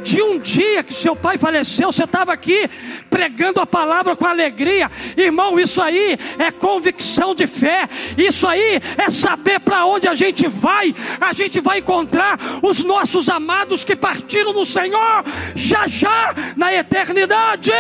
de 0.04 0.22
um 0.22 0.38
dia 0.38 0.84
que 0.84 0.94
seu 0.94 1.16
pai 1.16 1.38
faleceu, 1.38 1.92
você 1.92 2.04
estava 2.04 2.34
aqui 2.34 2.70
pregando 3.10 3.60
a 3.60 3.66
palavra 3.66 4.16
com 4.16 4.26
alegria. 4.26 4.92
Irmão, 5.16 5.60
isso 5.60 5.82
aí 5.82 6.18
é 6.38 6.52
convicção 6.52 7.34
de 7.34 7.48
fé. 7.48 7.88
Isso 8.18 8.46
aí 8.46 8.82
é 8.98 9.10
saber 9.10 9.60
para 9.60 9.86
onde 9.86 10.08
a 10.08 10.14
gente 10.14 10.48
vai. 10.48 10.94
A 11.20 11.32
gente 11.34 11.60
vai 11.60 11.80
encontrar 11.80 12.38
os 12.62 12.84
nossos 12.84 13.30
amados 13.30 13.84
que 13.84 13.96
partiram 13.96 14.54
no 14.54 14.66
Senhor 14.66 15.24
já 15.56 15.88
já 15.88 16.34
na 16.58 16.74
eternidade. 16.74 17.72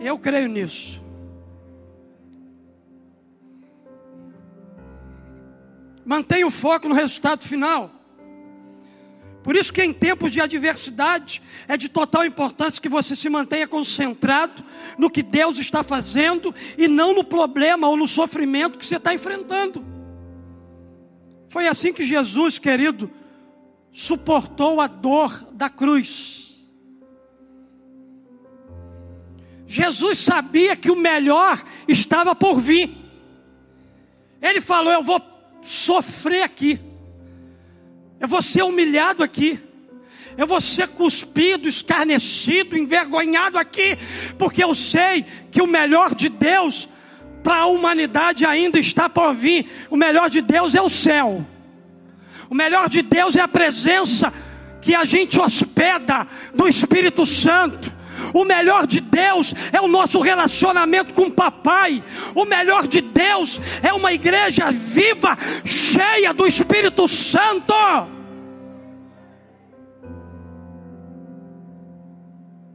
Eu 0.00 0.18
creio 0.18 0.48
nisso. 0.48 1.04
Mantenha 6.04 6.46
o 6.46 6.50
foco 6.50 6.88
no 6.88 6.94
resultado 6.94 7.42
final. 7.42 7.90
Por 9.42 9.54
isso 9.54 9.72
que 9.72 9.82
em 9.82 9.92
tempos 9.92 10.32
de 10.32 10.40
adversidade 10.40 11.40
é 11.68 11.76
de 11.76 11.88
total 11.88 12.24
importância 12.24 12.82
que 12.82 12.88
você 12.88 13.14
se 13.14 13.28
mantenha 13.28 13.66
concentrado 13.66 14.64
no 14.98 15.08
que 15.08 15.22
Deus 15.22 15.58
está 15.58 15.84
fazendo 15.84 16.54
e 16.76 16.88
não 16.88 17.14
no 17.14 17.22
problema 17.22 17.88
ou 17.88 17.96
no 17.96 18.08
sofrimento 18.08 18.78
que 18.78 18.84
você 18.84 18.96
está 18.96 19.14
enfrentando. 19.14 19.84
Foi 21.48 21.68
assim 21.68 21.92
que 21.92 22.04
Jesus, 22.04 22.58
querido, 22.58 23.10
suportou 23.92 24.80
a 24.80 24.86
dor 24.86 25.46
da 25.52 25.70
cruz. 25.70 26.45
Jesus 29.66 30.18
sabia 30.18 30.76
que 30.76 30.90
o 30.90 30.96
melhor 30.96 31.62
estava 31.88 32.34
por 32.34 32.60
vir. 32.60 32.90
Ele 34.40 34.60
falou: 34.60 34.92
Eu 34.92 35.02
vou 35.02 35.20
sofrer 35.60 36.42
aqui. 36.42 36.80
Eu 38.20 38.28
vou 38.28 38.40
ser 38.40 38.62
humilhado 38.62 39.22
aqui. 39.22 39.60
Eu 40.36 40.46
vou 40.46 40.60
ser 40.60 40.88
cuspido, 40.88 41.66
escarnecido, 41.66 42.76
envergonhado 42.76 43.58
aqui, 43.58 43.96
porque 44.36 44.62
eu 44.62 44.74
sei 44.74 45.24
que 45.50 45.62
o 45.62 45.66
melhor 45.66 46.14
de 46.14 46.28
Deus 46.28 46.88
para 47.42 47.60
a 47.60 47.66
humanidade 47.66 48.44
ainda 48.44 48.78
está 48.78 49.08
por 49.08 49.34
vir. 49.34 49.66
O 49.88 49.96
melhor 49.96 50.28
de 50.28 50.42
Deus 50.42 50.74
é 50.74 50.82
o 50.82 50.90
céu. 50.90 51.44
O 52.50 52.54
melhor 52.54 52.88
de 52.88 53.00
Deus 53.02 53.34
é 53.34 53.40
a 53.40 53.48
presença 53.48 54.32
que 54.82 54.94
a 54.94 55.04
gente 55.04 55.40
hospeda 55.40 56.28
do 56.54 56.68
Espírito 56.68 57.24
Santo. 57.24 57.95
O 58.32 58.44
melhor 58.44 58.86
de 58.86 59.00
Deus 59.00 59.54
é 59.72 59.80
o 59.80 59.88
nosso 59.88 60.20
relacionamento 60.20 61.14
com 61.14 61.24
o 61.24 61.30
papai. 61.30 62.02
O 62.34 62.44
melhor 62.44 62.86
de 62.86 63.00
Deus 63.00 63.60
é 63.82 63.92
uma 63.92 64.12
igreja 64.12 64.70
viva, 64.70 65.36
cheia 65.64 66.32
do 66.32 66.46
Espírito 66.46 67.06
Santo. 67.08 67.74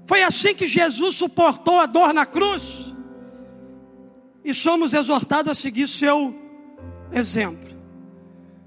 Foi 0.05 0.23
assim 0.23 0.53
que 0.53 0.65
Jesus 0.65 1.15
suportou 1.15 1.79
a 1.79 1.85
dor 1.85 2.13
na 2.13 2.25
cruz. 2.25 2.93
E 4.43 4.53
somos 4.53 4.93
exortados 4.93 5.51
a 5.51 5.55
seguir 5.55 5.87
seu 5.87 6.35
exemplo. 7.13 7.69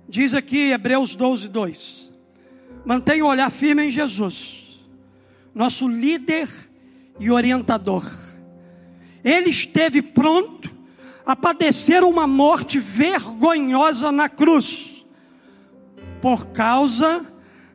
Diz 0.08 0.32
aqui 0.32 0.70
Hebreus 0.70 1.14
12, 1.14 1.48
2. 1.48 2.12
Mantenha 2.84 3.24
o 3.24 3.28
olhar 3.28 3.50
firme 3.50 3.84
em 3.84 3.90
Jesus, 3.90 4.63
nosso 5.54 5.86
líder 5.86 6.48
e 7.18 7.30
orientador. 7.30 8.04
Ele 9.22 9.50
esteve 9.50 10.02
pronto 10.02 10.70
a 11.24 11.34
padecer 11.34 12.02
uma 12.02 12.26
morte 12.26 12.78
vergonhosa 12.78 14.12
na 14.12 14.28
cruz, 14.28 15.06
por 16.20 16.48
causa 16.48 17.24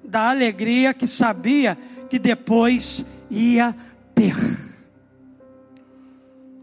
da 0.03 0.29
alegria 0.29 0.93
que 0.93 1.07
sabia 1.07 1.77
que 2.09 2.19
depois 2.19 3.05
ia 3.29 3.75
ter. 4.13 4.35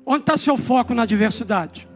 Onde 0.05 0.20
está 0.20 0.37
seu 0.37 0.57
foco 0.57 0.94
na 0.94 1.02
adversidade? 1.02 1.88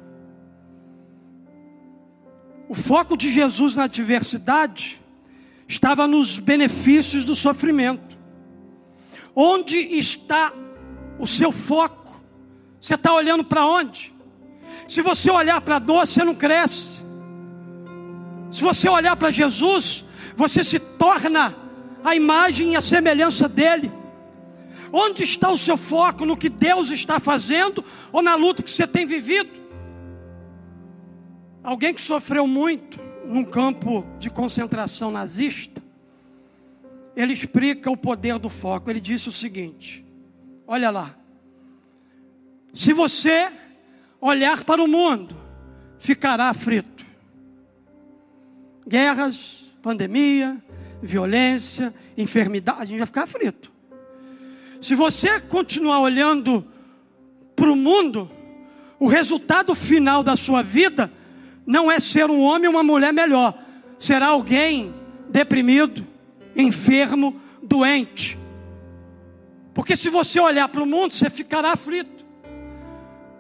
O 2.69 2.75
foco 2.75 3.17
de 3.17 3.29
Jesus 3.29 3.75
na 3.75 3.85
adversidade 3.85 5.01
estava 5.67 6.07
nos 6.07 6.39
benefícios 6.39 7.25
do 7.25 7.35
sofrimento. 7.35 8.10
Onde 9.35 9.77
está 9.77 10.53
o 11.19 11.27
seu 11.27 11.53
foco? 11.53 12.21
Você 12.81 12.95
está 12.95 13.13
olhando 13.13 13.45
para 13.45 13.67
onde? 13.67 14.15
Se 14.89 15.03
você 15.03 15.31
olhar 15.31 15.61
para 15.61 15.77
a 15.77 15.79
dor, 15.79 16.07
você 16.07 16.25
não 16.25 16.35
cresce. 16.35 17.01
Se 18.51 18.63
você 18.63 18.89
olhar 18.89 19.15
para 19.17 19.31
Jesus, 19.31 20.05
você 20.37 20.65
se 20.65 20.79
torna 20.79 21.55
a 22.03 22.17
imagem 22.17 22.73
e 22.73 22.77
a 22.77 22.81
semelhança 22.81 23.49
dele. 23.49 23.93
Onde 24.93 25.23
está 25.23 25.51
o 25.51 25.57
seu 25.57 25.77
foco? 25.77 26.25
No 26.25 26.37
que 26.37 26.49
Deus 26.49 26.91
está 26.91 27.21
fazendo 27.21 27.85
ou 28.11 28.23
na 28.23 28.35
luta 28.35 28.63
que 28.63 28.71
você 28.71 28.87
tem 28.87 29.07
vivido? 29.07 29.61
Alguém 31.63 31.95
que 31.95 32.01
sofreu 32.01 32.47
muito 32.47 32.99
num 33.25 33.45
campo 33.45 34.05
de 34.19 34.29
concentração 34.31 35.11
nazista, 35.11 35.81
ele 37.21 37.33
explica 37.33 37.91
o 37.91 37.97
poder 37.97 38.39
do 38.39 38.49
foco. 38.49 38.91
Ele 38.91 39.01
disse 39.01 39.29
o 39.29 39.33
seguinte: 39.33 40.05
Olha 40.67 40.91
lá, 40.91 41.15
se 42.73 42.93
você 42.93 43.51
olhar 44.21 44.65
para 44.65 44.83
o 44.83 44.89
mundo, 44.89 45.37
ficará 45.99 46.49
aflito. 46.49 47.05
Guerras, 48.87 49.65
pandemia, 49.83 50.57
violência, 51.03 51.95
enfermidade, 52.17 52.83
a 52.83 52.85
gente 52.87 52.99
vai 52.99 53.07
ficar 53.07 53.23
aflito. 53.25 53.71
Se 54.81 54.95
você 54.95 55.39
continuar 55.41 56.01
olhando 56.01 56.65
para 57.55 57.71
o 57.71 57.77
mundo, 57.77 58.31
o 58.99 59.07
resultado 59.07 59.75
final 59.75 60.23
da 60.23 60.37
sua 60.37 60.63
vida 60.63 61.13
não 61.67 61.91
é 61.91 62.01
ser 62.01 62.31
um 62.31 62.41
homem 62.41 62.67
ou 62.67 62.75
uma 62.75 62.83
mulher 62.83 63.13
melhor, 63.13 63.57
será 63.99 64.29
alguém 64.29 64.95
deprimido, 65.29 66.07
enfermo, 66.57 67.41
doente. 67.63 68.39
Porque 69.73 69.97
se 69.97 70.09
você 70.09 70.41
olhar 70.41 70.69
para 70.69 70.83
o 70.83 70.87
mundo, 70.87 71.13
você 71.13 71.31
ficará 71.31 71.73
aflito. 71.73 72.25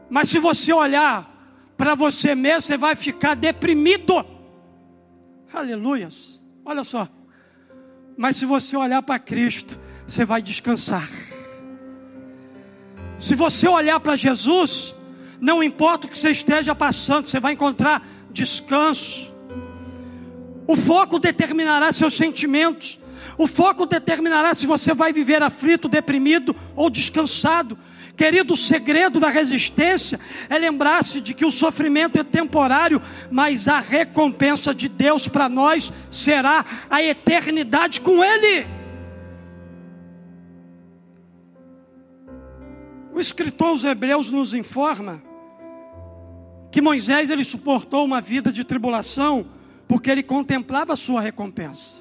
Mas 0.08 0.28
se 0.28 0.38
você 0.38 0.72
olhar 0.72 1.28
para 1.76 1.94
você 1.94 2.34
mesmo, 2.34 2.62
você 2.62 2.76
vai 2.76 2.94
ficar 2.94 3.34
deprimido. 3.34 4.24
Aleluias. 5.52 6.44
Olha 6.64 6.84
só. 6.84 7.08
Mas 8.16 8.36
se 8.36 8.44
você 8.44 8.76
olhar 8.76 9.02
para 9.02 9.18
Cristo, 9.18 9.80
você 10.06 10.24
vai 10.24 10.42
descansar. 10.42 11.08
Se 13.18 13.34
você 13.34 13.66
olhar 13.66 13.98
para 14.00 14.14
Jesus, 14.14 14.94
não 15.40 15.62
importa 15.62 16.06
o 16.06 16.10
que 16.10 16.18
você 16.18 16.30
esteja 16.30 16.74
passando, 16.74 17.24
você 17.24 17.40
vai 17.40 17.54
encontrar 17.54 18.06
descanso. 18.30 19.34
O 20.66 20.76
foco 20.76 21.18
determinará 21.18 21.92
seus 21.92 22.14
sentimentos. 22.14 22.99
O 23.40 23.46
foco 23.46 23.86
determinará 23.86 24.52
se 24.52 24.66
você 24.66 24.92
vai 24.92 25.14
viver 25.14 25.42
aflito, 25.42 25.88
deprimido 25.88 26.54
ou 26.76 26.90
descansado. 26.90 27.78
Querido, 28.14 28.52
o 28.52 28.56
segredo 28.56 29.18
da 29.18 29.28
resistência 29.28 30.20
é 30.50 30.58
lembrar-se 30.58 31.22
de 31.22 31.32
que 31.32 31.46
o 31.46 31.50
sofrimento 31.50 32.18
é 32.18 32.22
temporário, 32.22 33.00
mas 33.30 33.66
a 33.66 33.80
recompensa 33.80 34.74
de 34.74 34.90
Deus 34.90 35.26
para 35.26 35.48
nós 35.48 35.90
será 36.10 36.66
a 36.90 37.02
eternidade 37.02 38.02
com 38.02 38.22
Ele. 38.22 38.66
O 43.14 43.18
escritor 43.18 43.68
aos 43.68 43.84
Hebreus 43.84 44.30
nos 44.30 44.52
informa 44.52 45.22
que 46.70 46.82
Moisés 46.82 47.30
ele 47.30 47.42
suportou 47.42 48.04
uma 48.04 48.20
vida 48.20 48.52
de 48.52 48.64
tribulação 48.64 49.46
porque 49.88 50.10
ele 50.10 50.22
contemplava 50.22 50.92
a 50.92 50.96
sua 50.96 51.22
recompensa. 51.22 51.99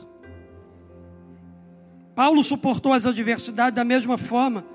Paulo 2.19 2.43
suportou 2.43 2.91
as 2.91 3.05
adversidades 3.05 3.73
da 3.73 3.85
mesma 3.85 4.17
forma, 4.17 4.65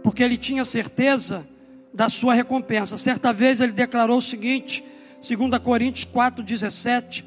porque 0.00 0.22
ele 0.22 0.36
tinha 0.36 0.64
certeza 0.64 1.44
da 1.92 2.08
sua 2.08 2.34
recompensa. 2.34 2.96
Certa 2.96 3.32
vez 3.32 3.60
ele 3.60 3.72
declarou 3.72 4.18
o 4.18 4.22
seguinte, 4.22 4.84
2 5.20 5.60
Coríntios 5.60 6.06
4,17: 6.06 7.24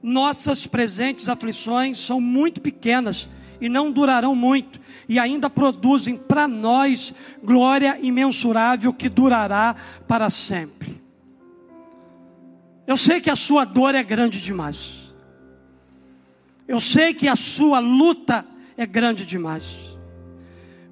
Nossas 0.00 0.68
presentes 0.68 1.28
aflições 1.28 1.98
são 1.98 2.20
muito 2.20 2.60
pequenas 2.60 3.28
e 3.60 3.68
não 3.68 3.90
durarão 3.90 4.36
muito, 4.36 4.80
e 5.08 5.18
ainda 5.18 5.50
produzem 5.50 6.16
para 6.16 6.46
nós 6.46 7.12
glória 7.42 7.98
imensurável 8.00 8.92
que 8.92 9.08
durará 9.08 9.74
para 10.06 10.30
sempre. 10.30 11.02
Eu 12.86 12.96
sei 12.96 13.20
que 13.20 13.30
a 13.30 13.34
sua 13.34 13.64
dor 13.64 13.96
é 13.96 14.04
grande 14.04 14.40
demais. 14.40 15.12
Eu 16.68 16.78
sei 16.78 17.12
que 17.12 17.26
a 17.26 17.34
sua 17.34 17.80
luta 17.80 18.46
é 18.76 18.84
grande 18.86 19.24
demais. 19.24 19.76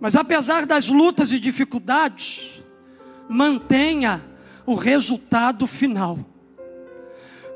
Mas 0.00 0.16
apesar 0.16 0.66
das 0.66 0.88
lutas 0.88 1.32
e 1.32 1.38
dificuldades, 1.38 2.62
mantenha 3.28 4.22
o 4.66 4.74
resultado 4.74 5.66
final. 5.66 6.18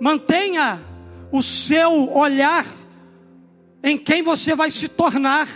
Mantenha 0.01 0.81
o 1.33 1.43
seu 1.43 2.12
olhar 2.12 2.64
em 3.83 3.97
quem 3.97 4.23
você 4.23 4.55
vai 4.55 4.71
se 4.71 4.88
tornar. 4.88 5.49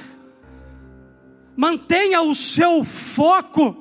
Mantenha 1.57 2.23
o 2.23 2.35
seu 2.35 2.85
foco 2.85 3.77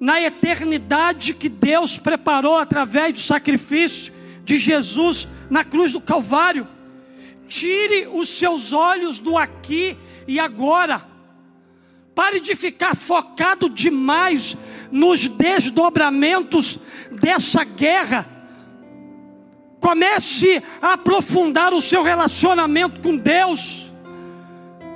na 0.00 0.20
eternidade 0.20 1.34
que 1.34 1.48
Deus 1.48 1.98
preparou 1.98 2.56
através 2.56 3.14
do 3.14 3.20
sacrifício 3.20 4.12
de 4.44 4.58
Jesus 4.58 5.28
na 5.48 5.64
cruz 5.64 5.92
do 5.92 6.00
Calvário. 6.00 6.66
Tire 7.52 8.08
os 8.10 8.30
seus 8.30 8.72
olhos 8.72 9.18
do 9.18 9.36
aqui 9.36 9.94
e 10.26 10.40
agora. 10.40 11.06
Pare 12.14 12.40
de 12.40 12.56
ficar 12.56 12.96
focado 12.96 13.68
demais 13.68 14.56
nos 14.90 15.28
desdobramentos 15.28 16.78
dessa 17.10 17.62
guerra. 17.62 18.26
Comece 19.78 20.62
a 20.80 20.94
aprofundar 20.94 21.74
o 21.74 21.82
seu 21.82 22.02
relacionamento 22.02 23.02
com 23.02 23.18
Deus. 23.18 23.90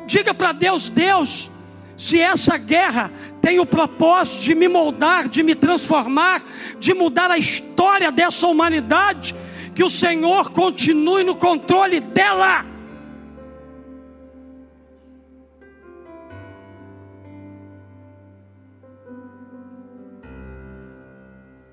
Diga 0.07 0.33
para 0.33 0.53
Deus: 0.53 0.89
Deus, 0.89 1.51
se 1.95 2.19
essa 2.19 2.57
guerra 2.57 3.13
tem 3.43 3.61
o 3.61 3.67
propósito 3.67 4.41
de 4.41 4.55
me 4.55 4.67
moldar, 4.67 5.29
de 5.29 5.43
me 5.43 5.55
transformar, 5.55 6.43
de 6.81 6.95
mudar 6.95 7.31
a 7.31 7.37
história 7.37 8.11
dessa 8.11 8.47
humanidade, 8.47 9.35
que 9.77 9.85
o 9.85 9.91
Senhor 9.91 10.53
continue 10.53 11.23
no 11.23 11.37
controle 11.37 12.01
dela. 12.01 12.65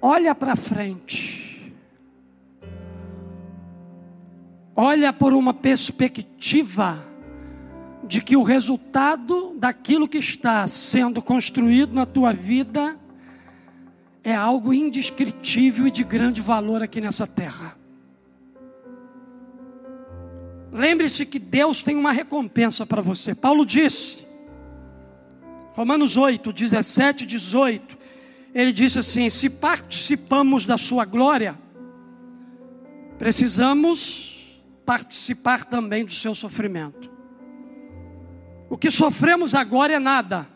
Olha 0.01 0.35
para 0.35 0.53
frente. 0.57 1.73
Olha 4.75 5.13
por 5.13 5.31
uma 5.31 5.53
perspectiva 5.53 7.01
de 8.03 8.21
que 8.21 8.35
o 8.35 8.43
resultado 8.43 9.55
daquilo 9.55 10.09
que 10.09 10.17
está 10.17 10.67
sendo 10.67 11.21
construído 11.21 11.93
na 11.93 12.05
tua 12.05 12.33
vida 12.33 12.99
é 14.21 14.35
algo 14.35 14.73
indescritível 14.73 15.87
e 15.87 15.91
de 15.91 16.03
grande 16.03 16.41
valor 16.41 16.81
aqui 16.81 16.99
nessa 16.99 17.25
terra. 17.25 17.81
Lembre-se 20.73 21.23
que 21.25 21.37
Deus 21.37 21.83
tem 21.83 21.95
uma 21.95 22.11
recompensa 22.11 22.83
para 22.83 22.99
você. 22.99 23.35
Paulo 23.35 23.63
disse, 23.63 24.25
Romanos 25.73 26.17
8, 26.17 26.51
17, 26.51 27.27
18, 27.27 27.97
ele 28.55 28.73
disse 28.73 28.97
assim: 28.97 29.29
se 29.29 29.51
participamos 29.51 30.65
da 30.65 30.75
sua 30.75 31.05
glória, 31.05 31.55
precisamos 33.19 34.61
participar 34.83 35.65
também 35.65 36.05
do 36.05 36.11
seu 36.11 36.33
sofrimento. 36.33 37.11
O 38.67 38.75
que 38.75 38.89
sofremos 38.89 39.53
agora 39.53 39.93
é 39.93 39.99
nada, 39.99 40.47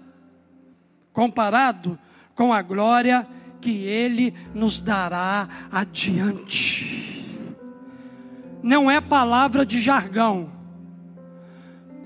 comparado 1.13 1.97
com 2.33 2.51
a 2.51 2.63
glória 2.63 3.27
que 3.61 3.83
Ele 3.83 4.33
nos 4.53 4.81
dará 4.81 5.47
adiante. 5.71 6.96
Não 8.67 8.91
é 8.91 8.99
palavra 8.99 9.65
de 9.65 9.79
jargão, 9.79 10.51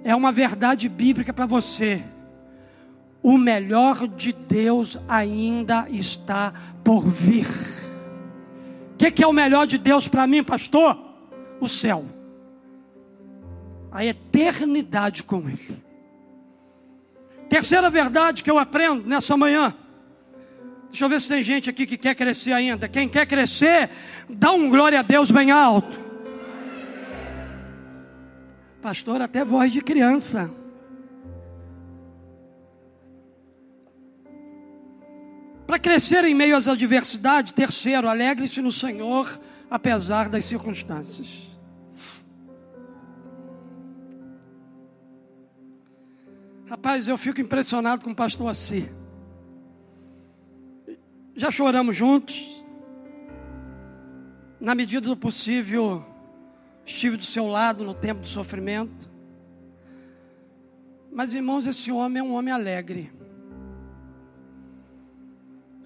é 0.04 0.16
uma 0.16 0.32
verdade 0.32 0.88
bíblica 0.88 1.34
para 1.34 1.48
você. 1.48 2.04
O 3.24 3.36
melhor 3.36 4.08
de 4.08 4.32
Deus 4.32 4.96
ainda 5.10 5.88
está 5.90 6.54
por 6.84 7.10
vir. 7.10 7.48
O 8.94 8.98
que, 9.00 9.10
que 9.10 9.24
é 9.24 9.28
o 9.28 9.34
melhor 9.34 9.66
de 9.66 9.80
Deus 9.80 10.08
para 10.08 10.28
mim, 10.28 10.44
pastor? 10.44 10.96
O 11.60 11.68
céu, 11.68 12.06
a 13.92 14.06
eternidade 14.06 15.24
com 15.24 15.50
Ele. 15.50 15.82
Terceira 17.50 17.90
verdade 17.90 18.44
que 18.44 18.52
eu 18.52 18.60
aprendo 18.60 19.10
nessa 19.10 19.36
manhã. 19.36 19.74
Deixa 20.90 21.06
eu 21.06 21.10
ver 21.10 21.22
se 21.22 21.28
tem 21.28 21.42
gente 21.42 21.72
aqui 21.72 21.88
que 21.88 21.98
quer 21.98 22.14
crescer 22.14 22.54
ainda. 22.54 22.88
Quem 22.88 23.10
quer 23.10 23.26
crescer, 23.26 23.90
dá 24.30 24.52
um 24.52 24.70
glória 24.70 25.00
a 25.00 25.02
Deus 25.02 25.32
bem 25.32 25.50
alto. 25.50 26.11
Pastor, 28.82 29.22
até 29.22 29.46
voz 29.46 29.72
de 29.72 29.80
criança. 29.80 30.50
Para 35.68 35.78
crescer 35.78 36.24
em 36.26 36.34
meio 36.34 36.58
às 36.58 36.68
adversidades, 36.68 37.54
terceiro, 37.54 38.10
alegre-se 38.10 38.62
no 38.62 38.72
Senhor, 38.72 39.40
apesar 39.70 40.28
das 40.28 40.44
circunstâncias. 40.46 41.50
Rapaz, 46.68 47.08
eu 47.08 47.18
fico 47.18 47.40
impressionado 47.40 48.04
com 48.04 48.12
o 48.12 48.16
pastor 48.16 48.50
Assi. 48.50 48.92
Já 51.36 51.52
choramos 51.52 51.96
juntos. 51.96 52.50
Na 54.60 54.74
medida 54.74 55.08
do 55.08 55.18
possível, 55.18 56.06
estive 56.94 57.18
do 57.18 57.24
seu 57.24 57.48
lado 57.48 57.84
no 57.84 57.94
tempo 57.94 58.22
do 58.22 58.28
sofrimento. 58.28 59.10
Mas, 61.12 61.34
irmãos, 61.34 61.68
esse 61.68 61.92
homem 61.92 62.20
é 62.20 62.24
um 62.24 62.34
homem 62.34 62.54
alegre. 62.54 63.12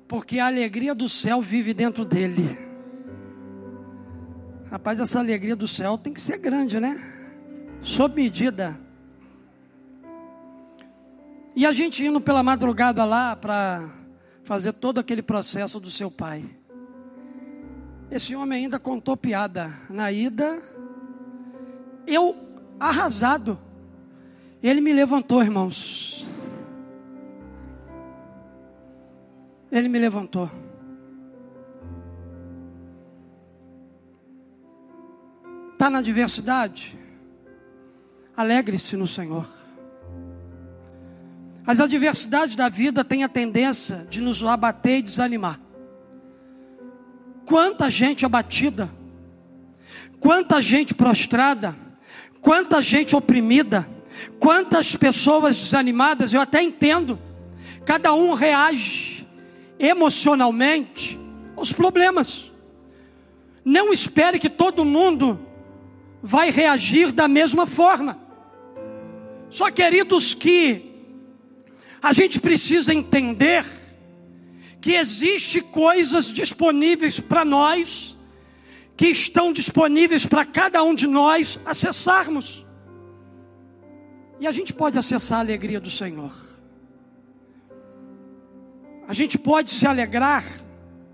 Porque 0.08 0.40
a 0.40 0.48
alegria 0.48 0.94
do 0.94 1.10
céu 1.10 1.42
vive 1.42 1.74
dentro 1.74 2.06
dele. 2.06 2.58
Rapaz, 4.70 5.00
essa 5.00 5.20
alegria 5.20 5.56
do 5.56 5.68
céu 5.68 5.98
tem 5.98 6.14
que 6.14 6.22
ser 6.22 6.38
grande, 6.38 6.80
né? 6.80 7.00
Sob 7.82 8.16
medida. 8.16 8.80
E 11.56 11.66
a 11.66 11.72
gente 11.72 12.06
indo 12.06 12.20
pela 12.20 12.44
madrugada 12.44 13.06
lá 13.06 13.36
para 13.36 13.90
fazer 14.44 14.74
todo 14.74 15.00
aquele 15.00 15.22
processo 15.22 15.80
do 15.80 15.90
seu 15.90 16.12
pai. 16.12 16.46
Esse 18.12 18.36
homem 18.36 18.66
ainda 18.66 18.78
contou 18.78 19.18
piada 19.18 19.74
na 19.90 20.12
ida. 20.12 20.62
Eu 22.08 22.36
arrasado. 22.80 23.60
Ele 24.62 24.82
me 24.82 24.94
levantou, 24.94 25.42
irmãos. 25.42 26.26
Ele 29.72 29.90
me 29.90 30.00
levantou. 30.00 30.50
Está 35.74 35.90
na 35.90 36.00
adversidade? 36.00 36.98
Alegre-se 38.36 38.96
no 38.96 39.06
Senhor. 39.06 39.48
As 41.68 41.80
adversidades 41.80 42.56
da 42.56 42.70
vida 42.70 43.04
têm 43.04 43.24
a 43.24 43.30
tendência 43.30 44.06
de 44.10 44.22
nos 44.22 44.44
abater 44.44 45.00
e 45.00 45.02
desanimar. 45.02 45.60
Quanta 47.46 47.90
gente 47.92 48.26
abatida, 48.26 48.90
quanta 50.20 50.62
gente 50.62 50.94
prostrada, 50.94 51.76
quanta 52.46 52.80
gente 52.80 53.16
oprimida, 53.16 53.90
quantas 54.40 54.96
pessoas 54.96 55.58
desanimadas, 55.58 56.32
eu 56.32 56.40
até 56.40 56.62
entendo. 56.62 57.18
Cada 57.84 58.14
um 58.14 58.36
reage 58.36 59.26
emocionalmente 59.80 61.20
aos 61.56 61.74
problemas. 61.74 62.52
Não 63.66 63.92
espere 63.92 64.38
que 64.38 64.48
todo 64.48 64.86
mundo 64.86 65.40
vai 66.22 66.52
reagir 66.52 67.12
da 67.12 67.28
mesma 67.28 67.66
forma. 67.66 68.20
Só 69.50 69.72
queridos 69.72 70.36
que 70.36 70.94
a 72.00 72.14
gente 72.14 72.40
precisa 72.40 72.94
entender 72.94 73.66
que 74.80 74.94
existe 74.94 75.62
coisas 75.62 76.32
disponíveis 76.32 77.20
para 77.20 77.44
nós 77.44 78.15
que 78.96 79.08
estão 79.08 79.52
disponíveis 79.52 80.26
para 80.26 80.46
cada 80.46 80.84
um 80.84 80.96
de 80.96 81.08
nós 81.08 81.60
acessarmos. 81.66 82.66
E 84.40 84.48
a 84.48 84.52
gente 84.52 84.74
pode 84.74 84.98
acessar 84.98 85.40
a 85.40 85.42
alegria 85.42 85.80
do 85.80 85.90
Senhor. 85.90 86.32
A 89.08 89.14
gente 89.14 89.38
pode 89.38 89.70
se 89.70 89.86
alegrar 89.86 90.44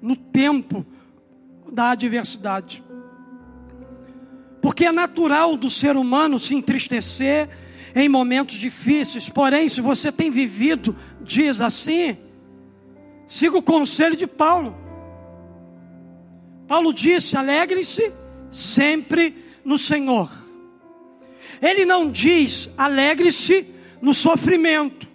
no 0.01 0.15
tempo 0.15 0.85
da 1.71 1.91
adversidade. 1.91 2.83
Porque 4.61 4.85
é 4.85 4.91
natural 4.91 5.57
do 5.57 5.69
ser 5.69 5.95
humano 5.95 6.37
se 6.39 6.53
entristecer 6.53 7.49
em 7.95 8.07
momentos 8.07 8.55
difíceis. 8.55 9.27
Porém, 9.27 9.67
se 9.67 9.81
você 9.81 10.11
tem 10.11 10.29
vivido 10.29 10.95
dias 11.21 11.59
assim, 11.61 12.17
siga 13.27 13.57
o 13.57 13.63
conselho 13.63 14.15
de 14.15 14.27
Paulo. 14.27 14.75
Paulo 16.71 16.93
disse: 16.93 17.35
alegre-se 17.35 18.13
sempre 18.49 19.35
no 19.65 19.77
Senhor. 19.77 20.31
Ele 21.61 21.83
não 21.83 22.09
diz 22.09 22.69
alegre-se 22.77 23.67
no 24.01 24.13
sofrimento, 24.13 25.05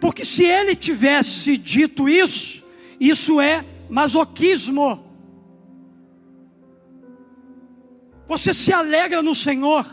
porque 0.00 0.24
se 0.24 0.42
ele 0.42 0.74
tivesse 0.74 1.58
dito 1.58 2.08
isso, 2.08 2.64
isso 2.98 3.42
é 3.42 3.62
masoquismo. 3.90 5.04
Você 8.26 8.54
se 8.54 8.72
alegra 8.72 9.22
no 9.22 9.34
Senhor, 9.34 9.86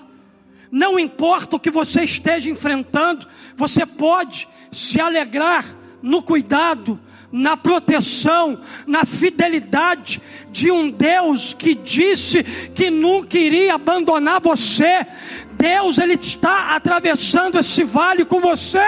não 0.72 0.98
importa 0.98 1.58
o 1.58 1.60
que 1.60 1.70
você 1.70 2.04
esteja 2.04 2.50
enfrentando, 2.50 3.28
você 3.58 3.86
pode 3.86 4.48
se 4.72 5.02
alegrar 5.02 5.66
no 6.02 6.24
cuidado, 6.24 6.98
na 7.32 7.56
proteção, 7.56 8.60
na 8.86 9.06
fidelidade 9.06 10.22
de 10.52 10.70
um 10.70 10.90
Deus 10.90 11.54
que 11.54 11.74
disse 11.74 12.44
que 12.44 12.90
nunca 12.90 13.38
iria 13.38 13.76
abandonar 13.76 14.42
você. 14.42 15.06
Deus 15.54 15.98
ele 15.98 16.16
está 16.16 16.76
atravessando 16.76 17.58
esse 17.58 17.84
vale 17.84 18.26
com 18.26 18.40
você. 18.40 18.80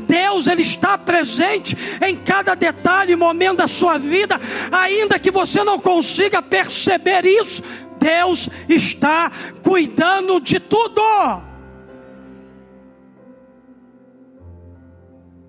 Deus 0.00 0.46
ele 0.46 0.62
está 0.62 0.96
presente 0.96 1.76
em 2.06 2.16
cada 2.16 2.54
detalhe 2.54 3.12
e 3.12 3.16
momento 3.16 3.58
da 3.58 3.68
sua 3.68 3.98
vida, 3.98 4.40
ainda 4.70 5.18
que 5.18 5.30
você 5.30 5.64
não 5.64 5.78
consiga 5.78 6.40
perceber 6.40 7.24
isso. 7.24 7.62
Deus 7.98 8.48
está 8.68 9.32
cuidando 9.62 10.40
de 10.40 10.60
tudo. 10.60 11.02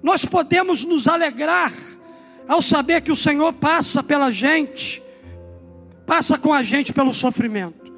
Nós 0.01 0.25
podemos 0.25 0.83
nos 0.83 1.07
alegrar 1.07 1.71
ao 2.47 2.61
saber 2.61 3.01
que 3.01 3.11
o 3.11 3.15
Senhor 3.15 3.53
passa 3.53 4.03
pela 4.03 4.31
gente, 4.31 5.01
passa 6.05 6.37
com 6.37 6.53
a 6.53 6.63
gente 6.63 6.93
pelo 6.93 7.13
sofrimento. 7.13 7.91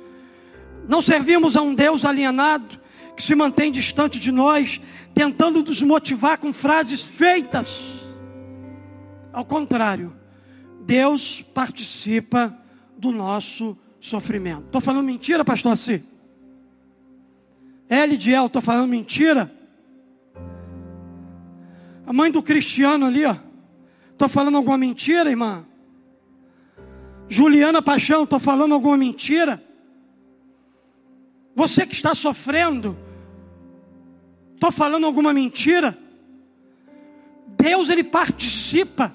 Não 0.88 1.02
servimos 1.02 1.56
a 1.56 1.62
um 1.62 1.74
Deus 1.74 2.06
alienado 2.06 2.80
que 3.16 3.24
se 3.24 3.34
mantém 3.34 3.72
distante 3.72 4.20
de 4.20 4.32
nós, 4.32 4.82
tentando 5.14 5.64
nos 5.64 5.82
motivar 5.82 6.38
com 6.38 6.52
frases 6.52 7.02
feitas. 7.02 7.82
Ao 9.32 9.46
contrário, 9.46 10.16
Deus 10.82 11.42
participa 11.42 12.56
do 12.98 13.12
nosso 13.12 13.78
sofrimento. 14.00 14.66
Estou 14.66 14.82
falando 14.82 15.06
mentira, 15.06 15.44
pastor 15.44 15.74
Assi? 15.74 16.04
L 17.90 18.18
de 18.18 18.32
El, 18.32 18.48
estou 18.48 18.62
falando 18.62 18.90
mentira? 18.90 19.52
A 22.06 22.14
mãe 22.14 22.30
do 22.30 22.44
Cristiano 22.44 23.06
ali, 23.06 23.26
ó. 23.26 23.45
Estou 24.16 24.30
falando 24.30 24.56
alguma 24.56 24.78
mentira, 24.78 25.30
irmã? 25.30 25.66
Juliana 27.28 27.82
Paixão, 27.82 28.24
estou 28.24 28.40
falando 28.40 28.74
alguma 28.74 28.96
mentira? 28.96 29.62
Você 31.54 31.86
que 31.86 31.94
está 31.94 32.16
sofrendo, 32.16 32.98
estou 34.54 34.72
falando 34.72 35.06
alguma 35.06 35.34
mentira? 35.34 35.98
Deus, 37.58 37.90
Ele 37.90 38.06
participa, 38.06 39.14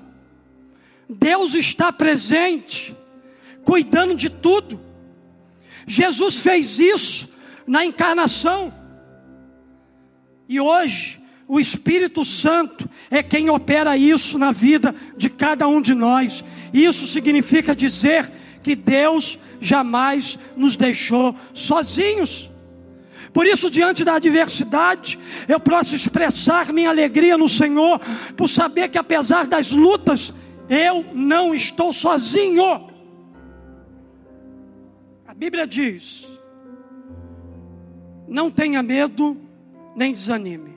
Deus 1.08 1.54
está 1.54 1.90
presente, 1.90 2.94
cuidando 3.64 4.14
de 4.14 4.28
tudo. 4.28 4.78
Jesus 5.86 6.40
fez 6.40 6.78
isso 6.78 7.32
na 7.66 7.86
encarnação, 7.86 8.70
e 10.46 10.60
hoje, 10.60 11.18
o 11.50 11.58
Espírito 11.58 12.24
Santo 12.24 12.88
é 13.10 13.24
quem 13.24 13.50
opera 13.50 13.96
isso 13.96 14.38
na 14.38 14.52
vida 14.52 14.94
de 15.16 15.28
cada 15.28 15.66
um 15.66 15.82
de 15.82 15.94
nós. 15.94 16.44
Isso 16.72 17.08
significa 17.08 17.74
dizer 17.74 18.30
que 18.62 18.76
Deus 18.76 19.36
jamais 19.60 20.38
nos 20.56 20.76
deixou 20.76 21.34
sozinhos. 21.52 22.48
Por 23.32 23.46
isso, 23.46 23.68
diante 23.68 24.04
da 24.04 24.14
adversidade, 24.14 25.18
eu 25.48 25.58
posso 25.58 25.92
expressar 25.92 26.72
minha 26.72 26.88
alegria 26.88 27.36
no 27.36 27.48
Senhor, 27.48 28.00
por 28.36 28.48
saber 28.48 28.88
que 28.88 28.98
apesar 28.98 29.48
das 29.48 29.72
lutas, 29.72 30.32
eu 30.68 31.04
não 31.12 31.52
estou 31.52 31.92
sozinho. 31.92 32.62
A 35.26 35.34
Bíblia 35.34 35.66
diz: 35.66 36.28
não 38.28 38.52
tenha 38.52 38.84
medo, 38.84 39.36
nem 39.96 40.12
desanime 40.12 40.69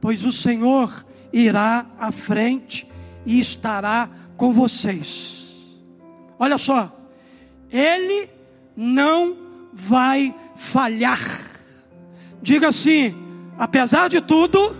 pois 0.00 0.24
o 0.24 0.32
Senhor 0.32 1.04
irá 1.32 1.86
à 1.98 2.10
frente 2.12 2.86
e 3.26 3.38
estará 3.38 4.08
com 4.36 4.52
vocês. 4.52 5.38
Olha 6.38 6.56
só, 6.56 6.94
Ele 7.70 8.30
não 8.76 9.36
vai 9.72 10.34
falhar. 10.56 11.20
Diga 12.40 12.68
assim: 12.68 13.14
apesar 13.58 14.08
de 14.08 14.20
tudo, 14.20 14.76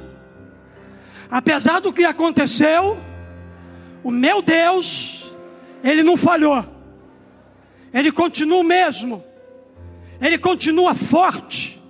apesar 1.30 1.80
do 1.80 1.92
que 1.92 2.04
aconteceu, 2.04 2.98
o 4.02 4.10
meu 4.10 4.40
Deus, 4.40 5.32
Ele 5.82 6.02
não 6.02 6.16
falhou, 6.16 6.64
Ele 7.92 8.12
continua 8.12 8.60
o 8.60 8.64
mesmo, 8.64 9.24
Ele 10.20 10.38
continua 10.38 10.94
forte, 10.94 11.82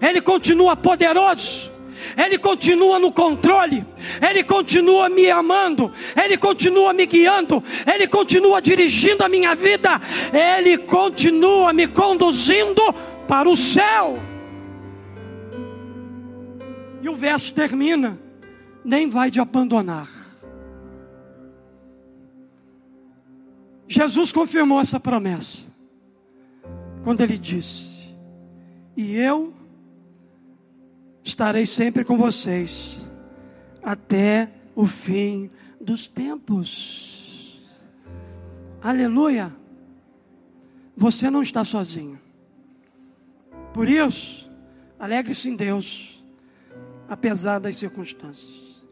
Ele 0.00 0.20
continua 0.20 0.76
poderoso. 0.76 1.75
Ele 2.16 2.38
continua 2.38 2.98
no 2.98 3.12
controle, 3.12 3.84
Ele 4.26 4.42
continua 4.42 5.08
me 5.08 5.30
amando, 5.30 5.92
Ele 6.16 6.38
continua 6.38 6.94
me 6.94 7.04
guiando, 7.04 7.62
Ele 7.86 8.08
continua 8.08 8.62
dirigindo 8.62 9.22
a 9.22 9.28
minha 9.28 9.54
vida, 9.54 10.00
Ele 10.32 10.78
continua 10.78 11.74
me 11.74 11.86
conduzindo 11.86 12.80
para 13.28 13.48
o 13.48 13.56
céu. 13.56 14.18
E 17.02 17.08
o 17.08 17.14
verso 17.14 17.52
termina: 17.52 18.18
nem 18.82 19.10
vai 19.10 19.30
te 19.30 19.38
abandonar. 19.38 20.08
Jesus 23.88 24.32
confirmou 24.32 24.80
essa 24.80 24.98
promessa, 24.98 25.68
quando 27.04 27.20
ele 27.20 27.36
disse: 27.36 28.08
E 28.96 29.16
eu 29.16 29.55
estarei 31.26 31.66
sempre 31.66 32.04
com 32.04 32.16
vocês 32.16 33.04
até 33.82 34.48
o 34.76 34.86
fim 34.86 35.50
dos 35.80 36.06
tempos. 36.06 37.60
Aleluia! 38.80 39.52
Você 40.96 41.28
não 41.28 41.42
está 41.42 41.64
sozinho. 41.64 42.18
Por 43.74 43.88
isso, 43.88 44.48
alegre-se 44.98 45.50
em 45.50 45.56
Deus, 45.56 46.24
apesar 47.08 47.58
das 47.58 47.76
circunstâncias. 47.76 48.84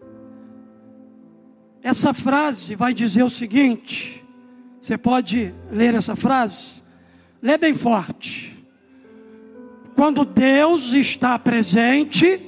Essa 1.83 2.13
frase 2.13 2.75
vai 2.75 2.93
dizer 2.93 3.23
o 3.23 3.31
seguinte: 3.31 4.25
você 4.81 4.99
pode 4.99 5.55
ler 5.71 5.95
essa 5.95 6.17
frase? 6.17 6.83
Lê 7.41 7.57
bem 7.57 7.75
forte. 7.75 8.54
Quando 10.05 10.23
Deus 10.23 10.93
está 10.93 11.39
presente, 11.39 12.39